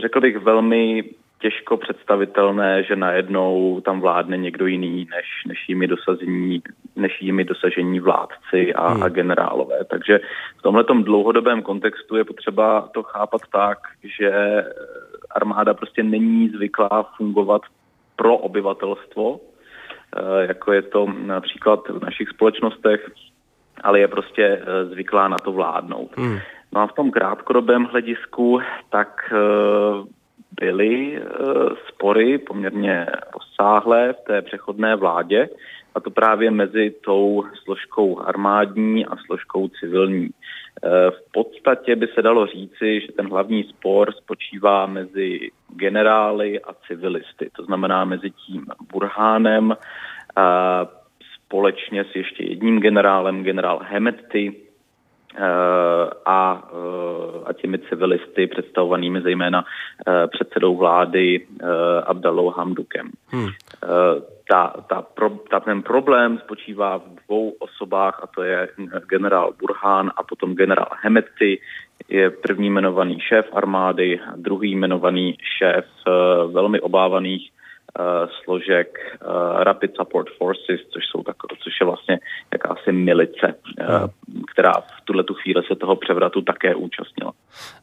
řekl 0.00 0.20
bych, 0.20 0.36
velmi 0.36 1.04
těžko 1.38 1.76
představitelné, 1.76 2.82
že 2.82 2.96
najednou 2.96 3.80
tam 3.80 4.00
vládne 4.00 4.36
někdo 4.36 4.66
jiný 4.66 5.08
než, 5.10 5.26
než 5.46 5.58
jimi 5.68 5.86
dosazení, 5.86 6.62
než 6.96 7.22
jimi 7.22 7.44
dosažení 7.44 8.00
vládci 8.00 8.74
a, 8.74 8.88
hmm. 8.88 9.02
a 9.02 9.08
generálové. 9.08 9.84
Takže 9.84 10.20
v 10.58 10.62
tomhle 10.62 10.84
dlouhodobém 11.02 11.62
kontextu 11.62 12.16
je 12.16 12.24
potřeba 12.24 12.88
to 12.94 13.02
chápat 13.02 13.40
tak, 13.52 13.78
že 14.18 14.64
armáda 15.30 15.74
prostě 15.74 16.02
není 16.02 16.48
zvyklá 16.48 17.12
fungovat 17.16 17.62
pro 18.16 18.36
obyvatelstvo, 18.36 19.40
eh, 20.16 20.46
jako 20.46 20.72
je 20.72 20.82
to 20.82 21.06
například 21.06 21.88
v 21.88 22.04
našich 22.04 22.28
společnostech, 22.28 23.10
ale 23.82 24.00
je 24.00 24.08
prostě 24.08 24.44
eh, 24.62 24.84
zvyklá 24.84 25.28
na 25.28 25.36
to 25.36 25.52
vládnout. 25.52 26.16
Hmm. 26.16 26.38
No 26.72 26.80
a 26.80 26.86
v 26.86 26.92
tom 26.92 27.10
krátkodobém 27.10 27.84
hledisku 27.84 28.60
tak 28.90 29.32
eh, 29.32 29.36
byly 30.60 31.22
spory 31.88 32.38
poměrně 32.38 33.06
rozsáhlé 33.34 34.12
v 34.12 34.26
té 34.26 34.42
přechodné 34.42 34.96
vládě, 34.96 35.48
a 35.94 36.00
to 36.00 36.10
právě 36.10 36.50
mezi 36.50 36.94
tou 37.04 37.44
složkou 37.64 38.20
armádní 38.20 39.06
a 39.06 39.16
složkou 39.26 39.68
civilní. 39.68 40.30
V 41.10 41.32
podstatě 41.32 41.96
by 41.96 42.06
se 42.06 42.22
dalo 42.22 42.46
říci, 42.46 43.00
že 43.00 43.12
ten 43.12 43.28
hlavní 43.28 43.64
spor 43.64 44.12
spočívá 44.12 44.86
mezi 44.86 45.50
generály 45.68 46.60
a 46.60 46.74
civilisty, 46.86 47.50
to 47.56 47.64
znamená 47.64 48.04
mezi 48.04 48.30
tím 48.30 48.66
Burhánem 48.92 49.76
společně 51.46 52.04
s 52.04 52.16
ještě 52.16 52.44
jedním 52.44 52.80
generálem, 52.80 53.42
generál 53.42 53.80
Hemetty, 53.82 54.54
a, 56.26 56.68
a 57.44 57.52
těmi 57.52 57.78
civilisty 57.78 58.46
představovanými 58.46 59.22
zejména 59.22 59.64
předsedou 60.26 60.76
vlády 60.76 61.46
Abdalou 62.06 62.50
Hamdukem. 62.50 63.10
Hmm 63.28 63.48
ta, 64.48 64.74
ta, 64.88 65.02
pro, 65.02 65.30
ta, 65.50 65.60
ten 65.60 65.82
problém 65.82 66.38
spočívá 66.38 66.98
v 66.98 67.02
dvou 67.26 67.50
osobách, 67.50 68.20
a 68.22 68.26
to 68.26 68.42
je 68.42 68.68
generál 69.08 69.52
Burhán 69.60 70.10
a 70.16 70.22
potom 70.22 70.54
generál 70.54 70.88
Hemetty, 71.02 71.60
je 72.08 72.30
první 72.30 72.66
jmenovaný 72.66 73.20
šéf 73.20 73.46
armády, 73.52 74.20
druhý 74.36 74.70
jmenovaný 74.70 75.38
šéf 75.58 75.86
velmi 76.52 76.80
obávaných 76.80 77.50
složek 78.44 78.98
uh, 78.98 79.62
Rapid 79.62 79.96
Support 79.96 80.28
Forces, 80.38 80.80
což, 80.92 81.04
jsou 81.06 81.22
tak, 81.22 81.36
což 81.62 81.72
je 81.80 81.86
vlastně 81.86 82.18
jakási 82.52 82.92
milice, 82.92 83.54
uh, 83.80 84.06
která 84.52 84.72
v 84.72 85.00
tuhle 85.04 85.24
tu 85.24 85.34
chvíli 85.34 85.62
se 85.68 85.76
toho 85.76 85.96
převratu 85.96 86.42
také 86.42 86.74
účastnila. 86.74 87.32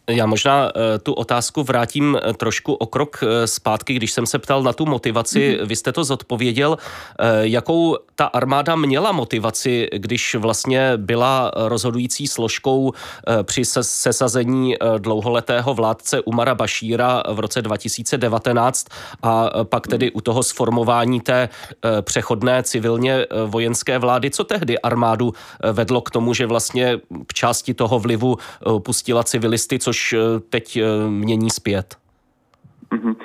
Já 0.07 0.25
možná 0.25 0.71
eh, 0.75 0.99
tu 0.99 1.13
otázku 1.13 1.63
vrátím 1.63 2.17
eh, 2.23 2.33
trošku 2.33 2.73
o 2.73 2.85
krok 2.85 3.23
eh, 3.23 3.47
zpátky, 3.47 3.93
když 3.93 4.11
jsem 4.11 4.25
se 4.25 4.39
ptal 4.39 4.63
na 4.63 4.73
tu 4.73 4.85
motivaci. 4.85 5.39
Mm-hmm. 5.39 5.65
Vy 5.65 5.75
jste 5.75 5.91
to 5.91 6.03
zodpověděl. 6.03 6.77
Jakou 7.41 7.97
ta 8.15 8.25
armáda 8.25 8.75
měla 8.75 9.11
motivaci, 9.11 9.89
když 9.95 10.35
vlastně 10.35 10.91
byla 10.97 11.51
rozhodující 11.55 12.27
složkou 12.27 12.93
při 13.43 13.65
sesazení 13.81 14.75
dlouholetého 14.97 15.73
vládce 15.73 16.21
Umara 16.21 16.55
Bašíra 16.55 17.23
v 17.31 17.39
roce 17.39 17.61
2019 17.61 18.87
a 19.23 19.49
pak 19.63 19.87
tedy 19.87 20.11
u 20.11 20.21
toho 20.21 20.43
sformování 20.43 21.21
té 21.21 21.49
přechodné 22.01 22.63
civilně 22.63 23.25
vojenské 23.45 23.99
vlády. 23.99 24.31
Co 24.31 24.43
tehdy 24.43 24.79
armádu 24.79 25.33
vedlo 25.71 26.01
k 26.01 26.11
tomu, 26.11 26.33
že 26.33 26.45
vlastně 26.45 26.99
v 27.31 27.33
části 27.33 27.73
toho 27.73 27.99
vlivu 27.99 28.37
pustila 28.79 29.23
civilisty, 29.23 29.79
co 29.79 29.92
což 29.93 30.13
eh, 30.13 30.39
teď 30.49 30.77
eh, 30.77 31.09
mění 31.09 31.49
zpět? 31.49 31.95
Mhm. 32.91 33.15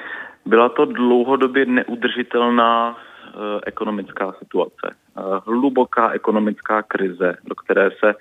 Byla 0.46 0.68
to 0.68 0.84
dlouhodobě 0.84 1.66
neudržitelná 1.66 2.96
eh, 2.96 3.60
ekonomická 3.66 4.34
situace. 4.38 4.96
Hluboká 5.46 6.10
ekonomická 6.10 6.82
krize, 6.82 7.36
do 7.44 7.54
které 7.54 7.90
se 7.90 8.14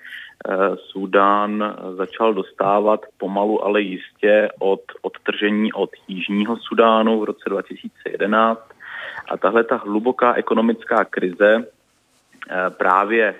Súdán 0.76 1.76
začal 1.96 2.34
dostávat 2.34 3.00
pomalu, 3.18 3.64
ale 3.64 3.80
jistě 3.80 4.48
od 4.58 4.80
odtržení 5.02 5.72
od 5.72 5.90
Jižního 6.08 6.56
Sudánu 6.56 7.20
v 7.20 7.24
roce 7.24 7.50
2011. 7.50 8.60
A 9.30 9.36
tahle 9.36 9.64
ta 9.64 9.76
hluboká 9.76 10.34
ekonomická 10.34 11.04
krize 11.04 11.66
právě 12.68 13.34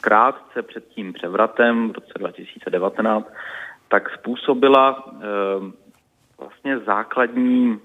krátce 0.00 0.62
před 0.62 0.88
tím 0.88 1.12
převratem 1.12 1.88
v 1.88 1.94
roce 1.94 2.12
2019, 2.18 3.32
tak 3.88 4.10
způsobila 4.10 5.04
eh, 5.06 5.84
vlastně 6.38 6.78
základní 6.78 7.78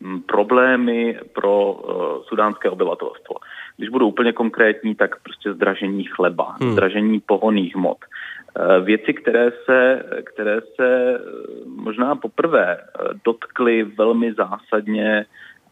hm, 0.00 0.20
problémy 0.20 1.18
pro 1.32 1.72
uh, 1.72 2.22
sudánské 2.22 2.70
obyvatelstvo. 2.70 3.34
Když 3.76 3.88
budu 3.88 4.06
úplně 4.06 4.32
konkrétní, 4.32 4.94
tak 4.94 5.22
prostě 5.22 5.52
zdražení 5.52 6.04
chleba, 6.04 6.56
hmm. 6.60 6.72
zdražení 6.72 7.20
pohoných 7.20 7.76
hmot. 7.76 7.98
Uh, 7.98 8.84
věci, 8.84 9.14
které 9.14 9.50
se, 9.64 10.04
které 10.24 10.60
se 10.76 11.18
možná 11.66 12.16
poprvé 12.16 12.78
dotkly 13.24 13.84
velmi 13.84 14.32
zásadně 14.32 15.26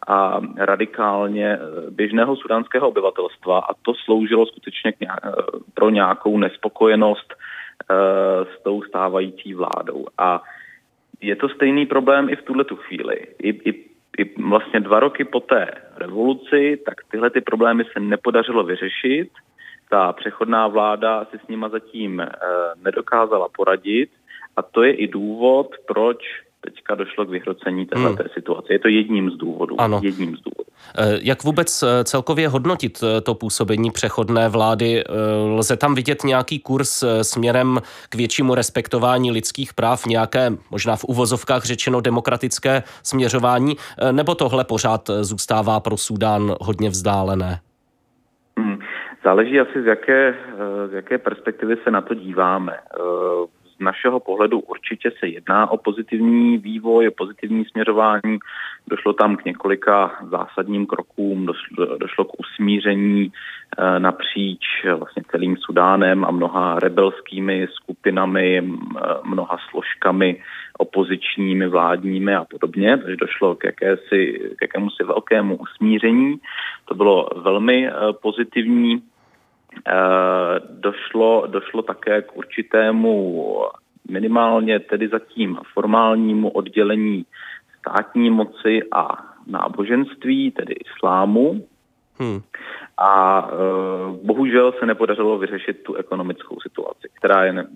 a 0.06 0.40
radikálně 0.56 1.46
eh, 1.52 1.90
běžného 1.90 2.36
sudánského 2.36 2.88
obyvatelstva 2.88 3.58
a 3.58 3.74
to 3.82 3.94
sloužilo 3.94 4.46
skutečně 4.46 4.92
eh, 5.02 5.18
pro 5.74 5.90
nějakou 5.90 6.38
nespokojenost 6.38 7.34
eh, 7.34 7.94
s 8.44 8.62
tou 8.62 8.82
stávající 8.82 9.54
vládou. 9.54 10.06
A 10.18 10.42
je 11.20 11.36
to 11.36 11.48
stejný 11.48 11.86
problém 11.86 12.28
i 12.28 12.36
v 12.36 12.42
tuhle 12.42 12.64
tu 12.64 12.76
chvíli. 12.76 13.26
I, 13.38 13.48
i, 13.48 13.84
I 14.18 14.42
vlastně 14.42 14.80
dva 14.80 15.00
roky 15.00 15.24
po 15.24 15.40
té 15.40 15.66
revoluci, 15.96 16.82
tak 16.86 16.94
tyhle 17.10 17.30
ty 17.30 17.40
problémy 17.40 17.84
se 17.84 18.00
nepodařilo 18.00 18.64
vyřešit. 18.64 19.30
Ta 19.90 20.12
přechodná 20.12 20.68
vláda 20.68 21.24
si 21.24 21.38
s 21.38 21.48
nima 21.48 21.68
zatím 21.68 22.20
e, 22.20 22.28
nedokázala 22.84 23.48
poradit 23.56 24.10
a 24.56 24.62
to 24.62 24.82
je 24.82 24.92
i 24.92 25.08
důvod, 25.08 25.74
proč 25.86 26.18
teďka 26.60 26.94
došlo 26.94 27.26
k 27.26 27.28
vyhrocení 27.28 27.86
této 27.86 28.00
hmm. 28.00 28.16
situace. 28.34 28.72
Je 28.72 28.78
to 28.78 28.88
jedním 28.88 29.30
z 29.30 29.36
důvodů. 29.36 29.80
Ano. 29.80 30.00
Jedním 30.02 30.36
z 30.36 30.40
důvodů. 30.40 30.70
Eh, 30.98 31.18
jak 31.22 31.44
vůbec 31.44 31.82
eh, 31.82 32.04
celkově 32.04 32.48
hodnotit 32.48 32.98
eh, 33.02 33.20
to 33.20 33.34
působení 33.34 33.90
přechodné 33.90 34.48
vlády? 34.48 35.04
Lze 35.56 35.76
tam 35.76 35.94
vidět 35.94 36.24
nějaký 36.24 36.58
kurz 36.58 37.04
směrem 37.22 37.78
k 38.08 38.14
většímu 38.14 38.54
respektování 38.54 39.30
lidských 39.30 39.74
práv, 39.74 40.06
nějaké 40.06 40.50
možná 40.70 40.96
v 40.96 41.04
uvozovkách 41.04 41.64
řečeno 41.64 42.00
demokratické 42.00 42.82
směřování, 43.02 43.76
nebo 44.12 44.34
tohle 44.34 44.64
pořád 44.64 45.10
zůstává 45.20 45.80
pro 45.80 45.96
Súdán 45.96 46.54
hodně 46.60 46.88
vzdálené? 46.90 47.60
Hmm. 48.58 48.78
Záleží 49.24 49.60
asi 49.60 49.82
z 49.82 49.86
jaké, 49.86 50.34
z 50.90 50.92
jaké 50.92 51.18
perspektivy 51.18 51.76
se 51.84 51.90
na 51.90 52.00
to 52.00 52.14
díváme 52.14 52.72
z 53.76 53.80
našeho 53.80 54.20
pohledu 54.20 54.60
určitě 54.60 55.10
se 55.18 55.28
jedná 55.28 55.70
o 55.70 55.76
pozitivní 55.76 56.58
vývoj, 56.58 57.08
o 57.08 57.10
pozitivní 57.16 57.64
směřování. 57.64 58.38
Došlo 58.86 59.12
tam 59.12 59.36
k 59.36 59.44
několika 59.44 60.18
zásadním 60.30 60.86
krokům, 60.86 61.46
došlo, 62.00 62.24
k 62.24 62.40
usmíření 62.40 63.32
eh, 63.78 64.00
napříč 64.00 64.64
vlastně 64.98 65.22
celým 65.30 65.56
Sudánem 65.56 66.24
a 66.24 66.30
mnoha 66.30 66.78
rebelskými 66.78 67.68
skupinami, 67.72 68.62
mnoha 69.24 69.58
složkami 69.70 70.42
opozičními, 70.78 71.68
vládními 71.68 72.34
a 72.34 72.44
podobně, 72.44 72.98
takže 72.98 73.16
došlo 73.16 73.54
k, 73.54 73.64
jakési, 73.64 74.50
k 74.56 74.62
jakémusi 74.62 75.04
velkému 75.04 75.56
usmíření. 75.56 76.36
To 76.84 76.94
bylo 76.94 77.28
velmi 77.36 77.88
eh, 77.88 77.92
pozitivní 78.22 79.02
Eh, 79.02 79.15
došlo, 80.70 81.46
došlo 81.46 81.82
také 81.82 82.22
k 82.22 82.36
určitému 82.36 83.56
minimálně 84.10 84.80
tedy 84.80 85.08
zatím 85.08 85.58
formálnímu 85.74 86.50
oddělení 86.50 87.26
státní 87.78 88.30
moci 88.30 88.80
a 88.92 89.08
náboženství, 89.46 90.50
tedy 90.50 90.74
islámu. 90.74 91.66
Hmm. 92.18 92.40
A 92.98 93.40
e, 93.48 94.26
bohužel 94.26 94.72
se 94.78 94.86
nepodařilo 94.86 95.38
vyřešit 95.38 95.82
tu 95.82 95.94
ekonomickou 95.94 96.56
situaci, 96.60 97.08
která 97.14 97.44
je 97.44 97.52
ne, 97.52 97.66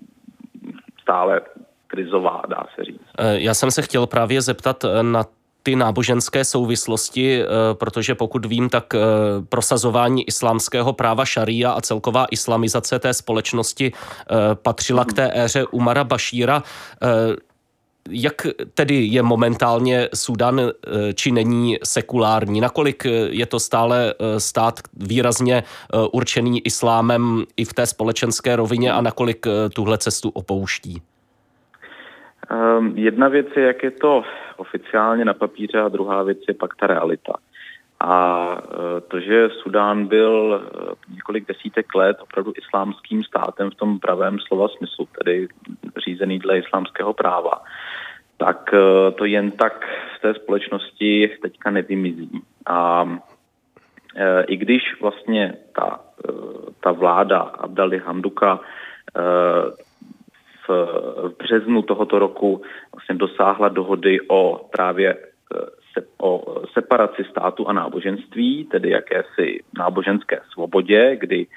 stále 1.01 1.41
krizová, 1.87 2.41
dá 2.47 2.63
se 2.75 2.83
říct. 2.83 3.01
Eh, 3.19 3.39
já 3.39 3.53
jsem 3.53 3.71
se 3.71 3.81
chtěl 3.81 4.07
právě 4.07 4.41
zeptat 4.41 4.85
na 5.01 5.23
ty 5.63 5.75
náboženské 5.75 6.45
souvislosti, 6.45 7.41
eh, 7.41 7.45
protože 7.73 8.15
pokud 8.15 8.45
vím, 8.45 8.69
tak 8.69 8.95
eh, 8.95 8.99
prosazování 9.49 10.27
islámského 10.27 10.93
práva 10.93 11.25
šaria 11.25 11.71
a 11.71 11.81
celková 11.81 12.25
islamizace 12.31 12.99
té 12.99 13.13
společnosti 13.13 13.91
eh, 13.91 14.35
patřila 14.55 15.05
k 15.05 15.13
té 15.13 15.31
éře 15.33 15.65
Umara 15.65 16.03
Bašíra. 16.03 16.63
Jak 18.09 18.47
tedy 18.73 18.95
je 18.95 19.23
momentálně 19.23 20.09
Sudan, 20.13 20.61
či 21.13 21.31
není 21.31 21.77
sekulární? 21.83 22.61
Nakolik 22.61 23.03
je 23.29 23.45
to 23.45 23.59
stále 23.59 24.13
stát 24.37 24.79
výrazně 24.93 25.63
určený 26.11 26.65
islámem 26.65 27.43
i 27.57 27.65
v 27.65 27.73
té 27.73 27.85
společenské 27.85 28.55
rovině 28.55 28.91
a 28.91 29.01
nakolik 29.01 29.45
tuhle 29.73 29.97
cestu 29.97 30.29
opouští? 30.29 31.01
Um, 32.51 32.93
jedna 32.97 33.27
věc 33.27 33.47
je, 33.55 33.63
jak 33.63 33.83
je 33.83 33.91
to 33.91 34.23
oficiálně 34.61 35.25
na 35.25 35.33
papíře 35.33 35.81
a 35.81 35.89
druhá 35.89 36.23
věc 36.23 36.39
je 36.47 36.53
pak 36.53 36.75
ta 36.75 36.87
realita. 36.87 37.33
A 37.99 38.11
to, 39.07 39.19
že 39.19 39.49
Sudán 39.49 40.05
byl 40.05 40.61
několik 41.15 41.47
desítek 41.47 41.95
let 41.95 42.17
opravdu 42.21 42.53
islámským 42.57 43.23
státem 43.23 43.71
v 43.71 43.75
tom 43.75 43.99
pravém 43.99 44.39
slova 44.39 44.67
smyslu, 44.67 45.07
tedy 45.17 45.47
řízený 46.05 46.39
dle 46.39 46.57
islámského 46.57 47.13
práva, 47.13 47.61
tak 48.37 48.73
to 49.15 49.25
jen 49.25 49.51
tak 49.51 49.85
z 50.17 50.21
té 50.21 50.33
společnosti 50.33 51.37
teďka 51.41 51.71
nevymizí. 51.71 52.41
A 52.65 53.09
i 54.47 54.57
když 54.57 55.01
vlastně 55.01 55.53
ta, 55.75 55.99
ta 56.79 56.91
vláda 56.91 57.39
Abdali 57.39 57.99
Hamduka 57.99 58.59
v, 60.71 61.29
březnu 61.39 61.81
tohoto 61.81 62.19
roku 62.19 62.61
vlastně 62.95 63.15
dosáhla 63.15 63.69
dohody 63.69 64.21
o 64.27 64.69
právě 64.71 65.17
se, 65.93 66.05
o 66.21 66.61
separaci 66.73 67.23
státu 67.23 67.67
a 67.67 67.73
náboženství, 67.73 68.65
tedy 68.65 68.89
jakési 68.89 69.59
náboženské 69.77 70.39
svobodě, 70.53 71.15
kdy 71.19 71.47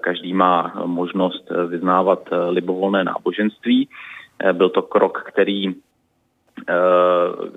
každý 0.00 0.34
má 0.34 0.72
možnost 0.86 1.52
vyznávat 1.68 2.28
libovolné 2.48 3.04
náboženství. 3.04 3.88
Byl 4.52 4.68
to 4.68 4.82
krok, 4.82 5.22
který, 5.26 5.74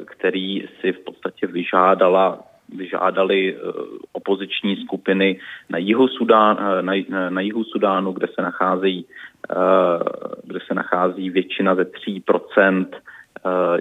který 0.06 0.68
si 0.82 0.92
v 0.92 1.00
podstatě 1.00 1.48
vyžádala 1.48 2.40
vyžádali 2.70 3.58
opoziční 4.12 4.76
skupiny 4.76 5.40
na 5.70 5.78
jihu, 5.78 6.08
Sudán, 6.08 6.58
na, 6.82 6.94
na 7.30 7.42
jihu 7.42 7.64
Sudánu, 7.64 8.12
kde 8.12 8.28
se 8.28 8.42
nacházejí 8.42 9.06
Eh, 9.52 10.00
kde 10.44 10.60
se 10.68 10.74
nachází 10.74 11.30
většina 11.30 11.76
ze 11.76 11.84
3% 11.84 12.86
eh, 12.94 13.80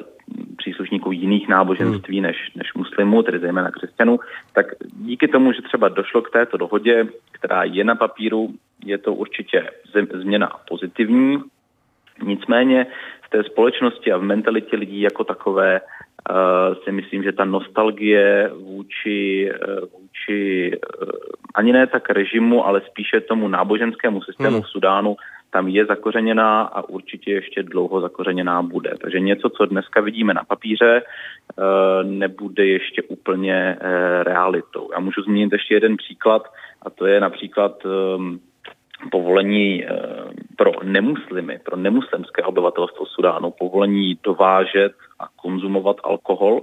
příslušníků 0.57 1.13
jiných 1.13 1.49
náboženství 1.49 2.17
hmm. 2.17 2.27
než, 2.27 2.53
než 2.55 2.75
muslimů, 2.75 3.23
tedy 3.23 3.39
zejména 3.39 3.71
křesťanů, 3.71 4.21
tak 4.53 4.67
díky 4.97 5.29
tomu, 5.29 5.53
že 5.53 5.63
třeba 5.63 5.89
došlo 5.89 6.23
k 6.23 6.31
této 6.31 6.57
dohodě, 6.57 7.07
která 7.33 7.65
je 7.65 7.85
na 7.85 7.95
papíru, 7.95 8.55
je 8.85 8.99
to 8.99 9.15
určitě 9.15 9.71
změna 10.13 10.51
pozitivní. 10.69 11.43
Nicméně 12.23 12.87
v 13.23 13.31
té 13.31 13.45
společnosti 13.45 14.13
a 14.13 14.17
v 14.17 14.23
mentalitě 14.23 14.77
lidí 14.77 15.01
jako 15.01 15.25
takové 15.25 15.81
si 16.85 16.93
myslím, 16.93 17.23
že 17.23 17.33
ta 17.33 17.45
nostalgie 17.45 18.51
vůči, 18.55 19.51
uh, 19.69 20.01
vůči 20.01 20.71
uh, 21.03 21.09
ani 21.55 21.73
ne 21.73 21.87
tak 21.87 22.11
režimu, 22.11 22.67
ale 22.67 22.81
spíše 22.81 23.21
tomu 23.21 23.49
náboženskému 23.49 24.23
systému 24.23 24.57
hmm. 24.57 24.63
v 24.63 24.69
Sudánu 24.69 25.17
tam 25.55 25.69
je 25.69 25.87
zakořeněná 25.87 26.63
a 26.63 26.89
určitě 26.89 27.31
ještě 27.31 27.63
dlouho 27.63 28.01
zakořeněná 28.01 28.63
bude. 28.63 28.95
Takže 29.01 29.21
něco, 29.21 29.51
co 29.51 29.67
dneska 29.67 30.01
vidíme 30.01 30.35
na 30.35 30.45
papíře, 30.45 31.03
eh, 31.03 32.05
nebude 32.05 32.67
ještě 32.67 33.03
úplně 33.03 33.79
eh, 33.81 34.25
realitou. 34.25 34.91
Já 34.93 35.01
můžu 35.01 35.23
zmínit 35.23 35.53
ještě 35.53 35.75
jeden 35.75 35.97
příklad 35.97 36.43
a 36.83 36.91
to 36.91 37.07
je 37.07 37.21
například 37.21 37.73
ehm, 37.87 38.41
povolení 39.11 39.85
eh, 39.85 39.89
pro 40.57 40.73
nemuslimy, 40.83 41.61
pro 41.65 41.77
nemuslimské 41.77 42.43
obyvatelstvo 42.43 43.07
Sudánu, 43.07 43.51
povolení 43.51 44.19
dovážet 44.23 44.93
a 45.19 45.25
konzumovat 45.55 45.97
alkohol, 46.05 46.61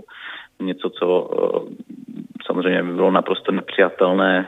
něco, 0.59 0.89
co 0.89 1.29
samozřejmě 2.45 2.83
by 2.83 2.93
bylo 2.93 3.11
naprosto 3.11 3.51
nepřijatelné 3.51 4.47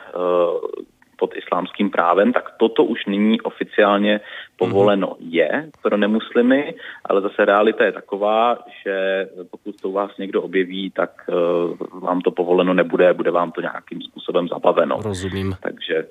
pod 1.19 1.36
islámským 1.36 1.89
právem, 1.89 2.34
tak 2.34 2.51
toto 2.60 2.84
už 2.84 3.06
nyní 3.06 3.41
oficiálně 3.41 4.19
povoleno 4.58 5.08
mm-hmm. 5.08 5.29
je 5.29 5.69
pro 5.82 5.97
nemuslimy, 5.97 6.75
ale 7.06 7.21
zase 7.21 7.45
realita 7.45 7.86
je 7.86 7.91
taková, 7.91 8.58
že 8.84 9.27
pokud 9.51 9.82
to 9.82 9.89
u 9.89 9.91
vás 9.91 10.12
někdo 10.17 10.41
objeví, 10.41 10.91
tak 10.91 11.12
uh, 11.27 12.01
vám 12.01 12.21
to 12.21 12.32
povoleno 12.32 12.73
nebude, 12.73 13.13
bude 13.13 13.32
vám 13.32 13.51
to 13.51 13.62
nějakým 13.62 14.01
způsobem 14.01 14.47
zabaveno. 14.47 14.99
Rozumím. 15.03 15.56
Takže. 15.62 16.08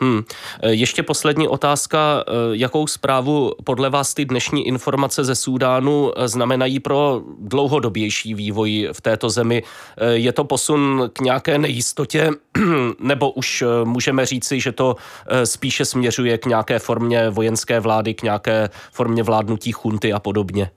Hmm. 0.00 0.22
Ještě 0.62 1.02
poslední 1.02 1.48
otázka. 1.48 2.24
Eh, 2.26 2.32
jakou 2.52 2.86
zprávu 2.86 3.52
podle 3.64 3.90
vás 3.90 4.14
ty 4.14 4.24
dnešní 4.24 4.66
informace 4.66 5.24
ze 5.24 5.34
Súdánu 5.34 6.12
znamenají 6.24 6.80
pro 6.80 7.22
dlouhodobější 7.38 8.34
vývoj 8.34 8.88
v 8.92 9.00
této 9.00 9.30
zemi? 9.30 9.62
Je 10.12 10.32
to 10.32 10.44
posun 10.44 11.10
k 11.12 11.20
nějaké 11.20 11.58
nejistotě, 11.58 12.30
nebo 13.00 13.30
už 13.30 13.64
můžeme 13.84 14.26
říci, 14.26 14.60
že 14.60 14.72
to 14.72 14.96
spíše 15.44 15.84
směřuje 15.84 16.38
k 16.38 16.46
nějaké 16.46 16.78
formě 16.78 17.30
vojenské 17.30 17.80
vlády, 17.80 18.14
k 18.14 18.22
nějaké 18.22 18.70
formě 18.92 19.22
vládnutí 19.22 19.72
chunty 19.72 20.12
a 20.12 20.18
podobně? 20.18 20.70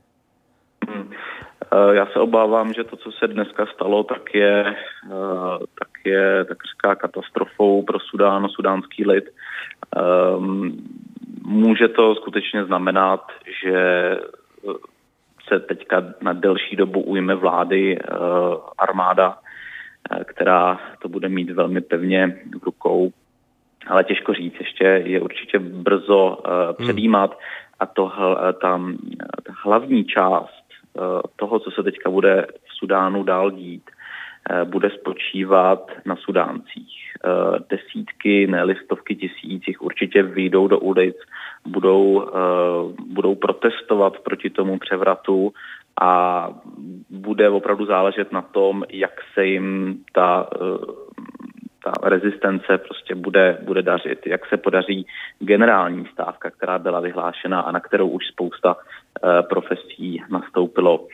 Hmm. 1.71 1.89
Eh, 1.89 1.95
já 1.95 2.05
se 2.05 2.19
obávám, 2.19 2.73
že 2.73 2.84
to, 2.84 2.95
co 2.95 3.12
se 3.12 3.27
dneska 3.27 3.65
stalo, 3.65 4.03
tak 4.03 4.36
je, 4.36 4.65
eh, 5.05 5.58
tak 5.79 5.89
je 6.05 6.45
tak 6.45 6.58
říká, 6.73 6.95
katastrofou 6.95 7.84
pro 7.84 7.99
Sudán, 7.99 8.49
sudánský 8.49 9.05
lid. 9.05 9.25
Ehm, 9.95 10.77
může 11.45 11.88
to 11.88 12.15
skutečně 12.15 12.65
znamenat, 12.65 13.32
že 13.63 14.17
se 15.47 15.60
teďka 15.60 16.03
na 16.21 16.34
delší 16.34 16.75
dobu 16.75 17.01
ujme 17.01 17.36
vlády 17.36 17.97
eh, 17.99 18.05
armáda, 18.77 19.38
která 20.23 20.79
to 21.01 21.10
bude 21.10 21.29
mít 21.29 21.49
velmi 21.49 21.82
pevně 21.82 22.39
v 22.60 22.63
rukou 22.63 23.12
ale 23.88 24.03
těžko 24.03 24.34
říct, 24.34 24.55
ještě 24.60 24.84
je 24.84 25.21
určitě 25.21 25.60
brzo 25.60 26.27
uh, 26.27 26.86
předjímat 26.86 27.39
a 27.79 27.86
to, 27.86 28.12
eh, 28.12 28.53
tam 28.53 28.97
ta 29.43 29.53
hlavní 29.63 30.05
část 30.05 30.68
toho, 31.36 31.60
co 31.60 31.71
se 31.71 31.84
teďka 31.84 32.10
bude 32.10 32.47
v 32.65 32.78
Sudánu 32.78 33.23
dál 33.23 33.52
dít, 33.52 33.84
uh, 34.52 34.69
bude 34.69 34.89
spočívat 34.89 35.91
na 36.06 36.15
Sudáncích. 36.15 36.95
Uh, 37.25 37.60
desítky, 37.69 38.47
ne 38.47 38.63
listovky 38.63 39.15
tisících 39.15 39.82
určitě 39.82 40.23
vyjdou 40.23 40.67
do 40.67 40.80
ulic, 40.80 41.15
budou, 41.67 42.32
budou 43.08 43.36
protestovat 43.36 44.19
proti 44.19 44.49
tomu 44.49 44.80
převratu 44.80 45.54
a 46.02 46.49
bude 47.10 47.49
opravdu 47.49 47.86
záležet 47.86 48.32
na 48.32 48.41
tom, 48.41 48.84
jak 48.89 49.12
se 49.34 49.45
jim 49.45 49.97
ta 50.13 50.49
ta 51.83 51.93
rezistence 52.03 52.77
prostě 52.77 53.15
bude, 53.15 53.57
bude 53.61 53.81
dařit. 53.81 54.27
Jak 54.27 54.45
se 54.45 54.57
podaří 54.57 55.07
generální 55.39 56.05
stávka, 56.13 56.49
která 56.49 56.79
byla 56.79 56.99
vyhlášena 56.99 57.61
a 57.61 57.71
na 57.71 57.79
kterou 57.79 58.07
už 58.07 58.27
spousta 58.27 58.75
uh, 58.75 59.29
profesí 59.49 60.23
nastoupilo, 60.29 60.99
uh, 60.99 61.07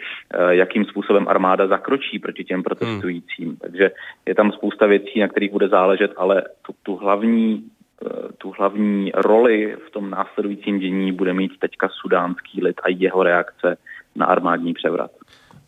jakým 0.49 0.85
způsobem 0.85 1.27
armáda 1.27 1.67
zakročí 1.67 2.19
proti 2.19 2.43
těm 2.43 2.63
protestujícím. 2.63 3.47
Hmm. 3.47 3.57
Takže 3.57 3.91
je 4.25 4.35
tam 4.35 4.51
spousta 4.51 4.85
věcí, 4.85 5.19
na 5.19 5.27
kterých 5.27 5.51
bude 5.51 5.67
záležet, 5.67 6.11
ale 6.17 6.43
tu, 6.61 6.73
tu 6.83 6.95
hlavní 6.95 7.63
eh, 8.05 8.33
tu 8.37 8.53
hlavní 8.59 9.11
roli 9.15 9.75
v 9.87 9.91
tom 9.91 10.09
následujícím 10.09 10.79
dění 10.79 11.11
bude 11.11 11.33
mít 11.33 11.51
teďka 11.59 11.89
sudánský 12.01 12.63
lid 12.63 12.75
a 12.83 12.89
jeho 12.89 13.23
reakce 13.23 13.77
na 14.15 14.25
armádní 14.25 14.73
převrat. 14.73 15.11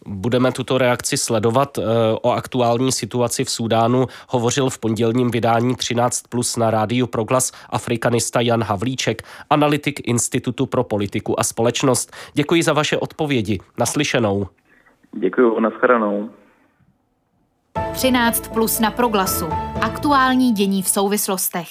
Budeme 0.10 0.52
tuto 0.52 0.78
reakci 0.78 1.18
sledovat. 1.18 1.78
Eh, 1.78 1.84
o 2.22 2.32
aktuální 2.32 2.92
situaci 2.92 3.44
v 3.44 3.50
Súdánu 3.50 4.08
hovořil 4.30 4.70
v 4.70 4.80
pondělním 4.80 5.32
vydání 5.32 5.76
13 5.76 6.24
plus 6.30 6.58
na 6.58 6.72
rádiu 6.72 7.08
Proglas 7.08 7.52
afrikanista 7.70 8.42
Jan 8.42 8.64
Havlíček, 8.64 9.22
analytik 9.50 10.08
Institutu 10.08 10.66
pro 10.66 10.84
politiku 10.84 11.40
a 11.40 11.44
společnost. 11.44 12.12
Děkuji 12.34 12.64
za 12.64 12.74
vaše 12.74 12.98
odpovědi. 12.98 13.60
Naslyšenou. 13.78 14.48
Děkuji, 15.20 15.60
nashledanou. 15.60 16.30
13 17.94 18.48
plus 18.54 18.80
na 18.80 18.92
Proglasu. 18.92 19.46
Aktuální 19.82 20.52
dění 20.52 20.84
v 20.84 20.90
souvislostech. 20.90 21.68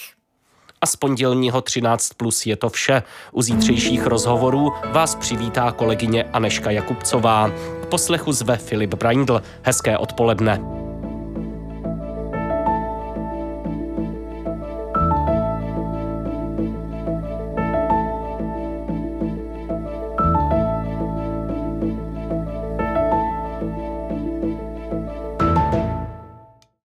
A 0.80 0.86
z 0.86 0.96
pondělního 0.96 1.60
13 1.60 2.08
plus 2.16 2.46
je 2.46 2.56
to 2.56 2.68
vše. 2.68 3.02
U 3.32 3.42
zítřejších 3.42 4.06
rozhovorů 4.06 4.72
vás 4.92 5.14
přivítá 5.14 5.72
kolegyně 5.72 6.24
Aneška 6.24 6.70
Jakubcová. 6.70 7.50
Poslechu 7.90 8.32
zve 8.32 8.56
Filip 8.56 8.94
Braindl. 8.94 9.42
Hezké 9.62 9.98
odpoledne. 9.98 10.85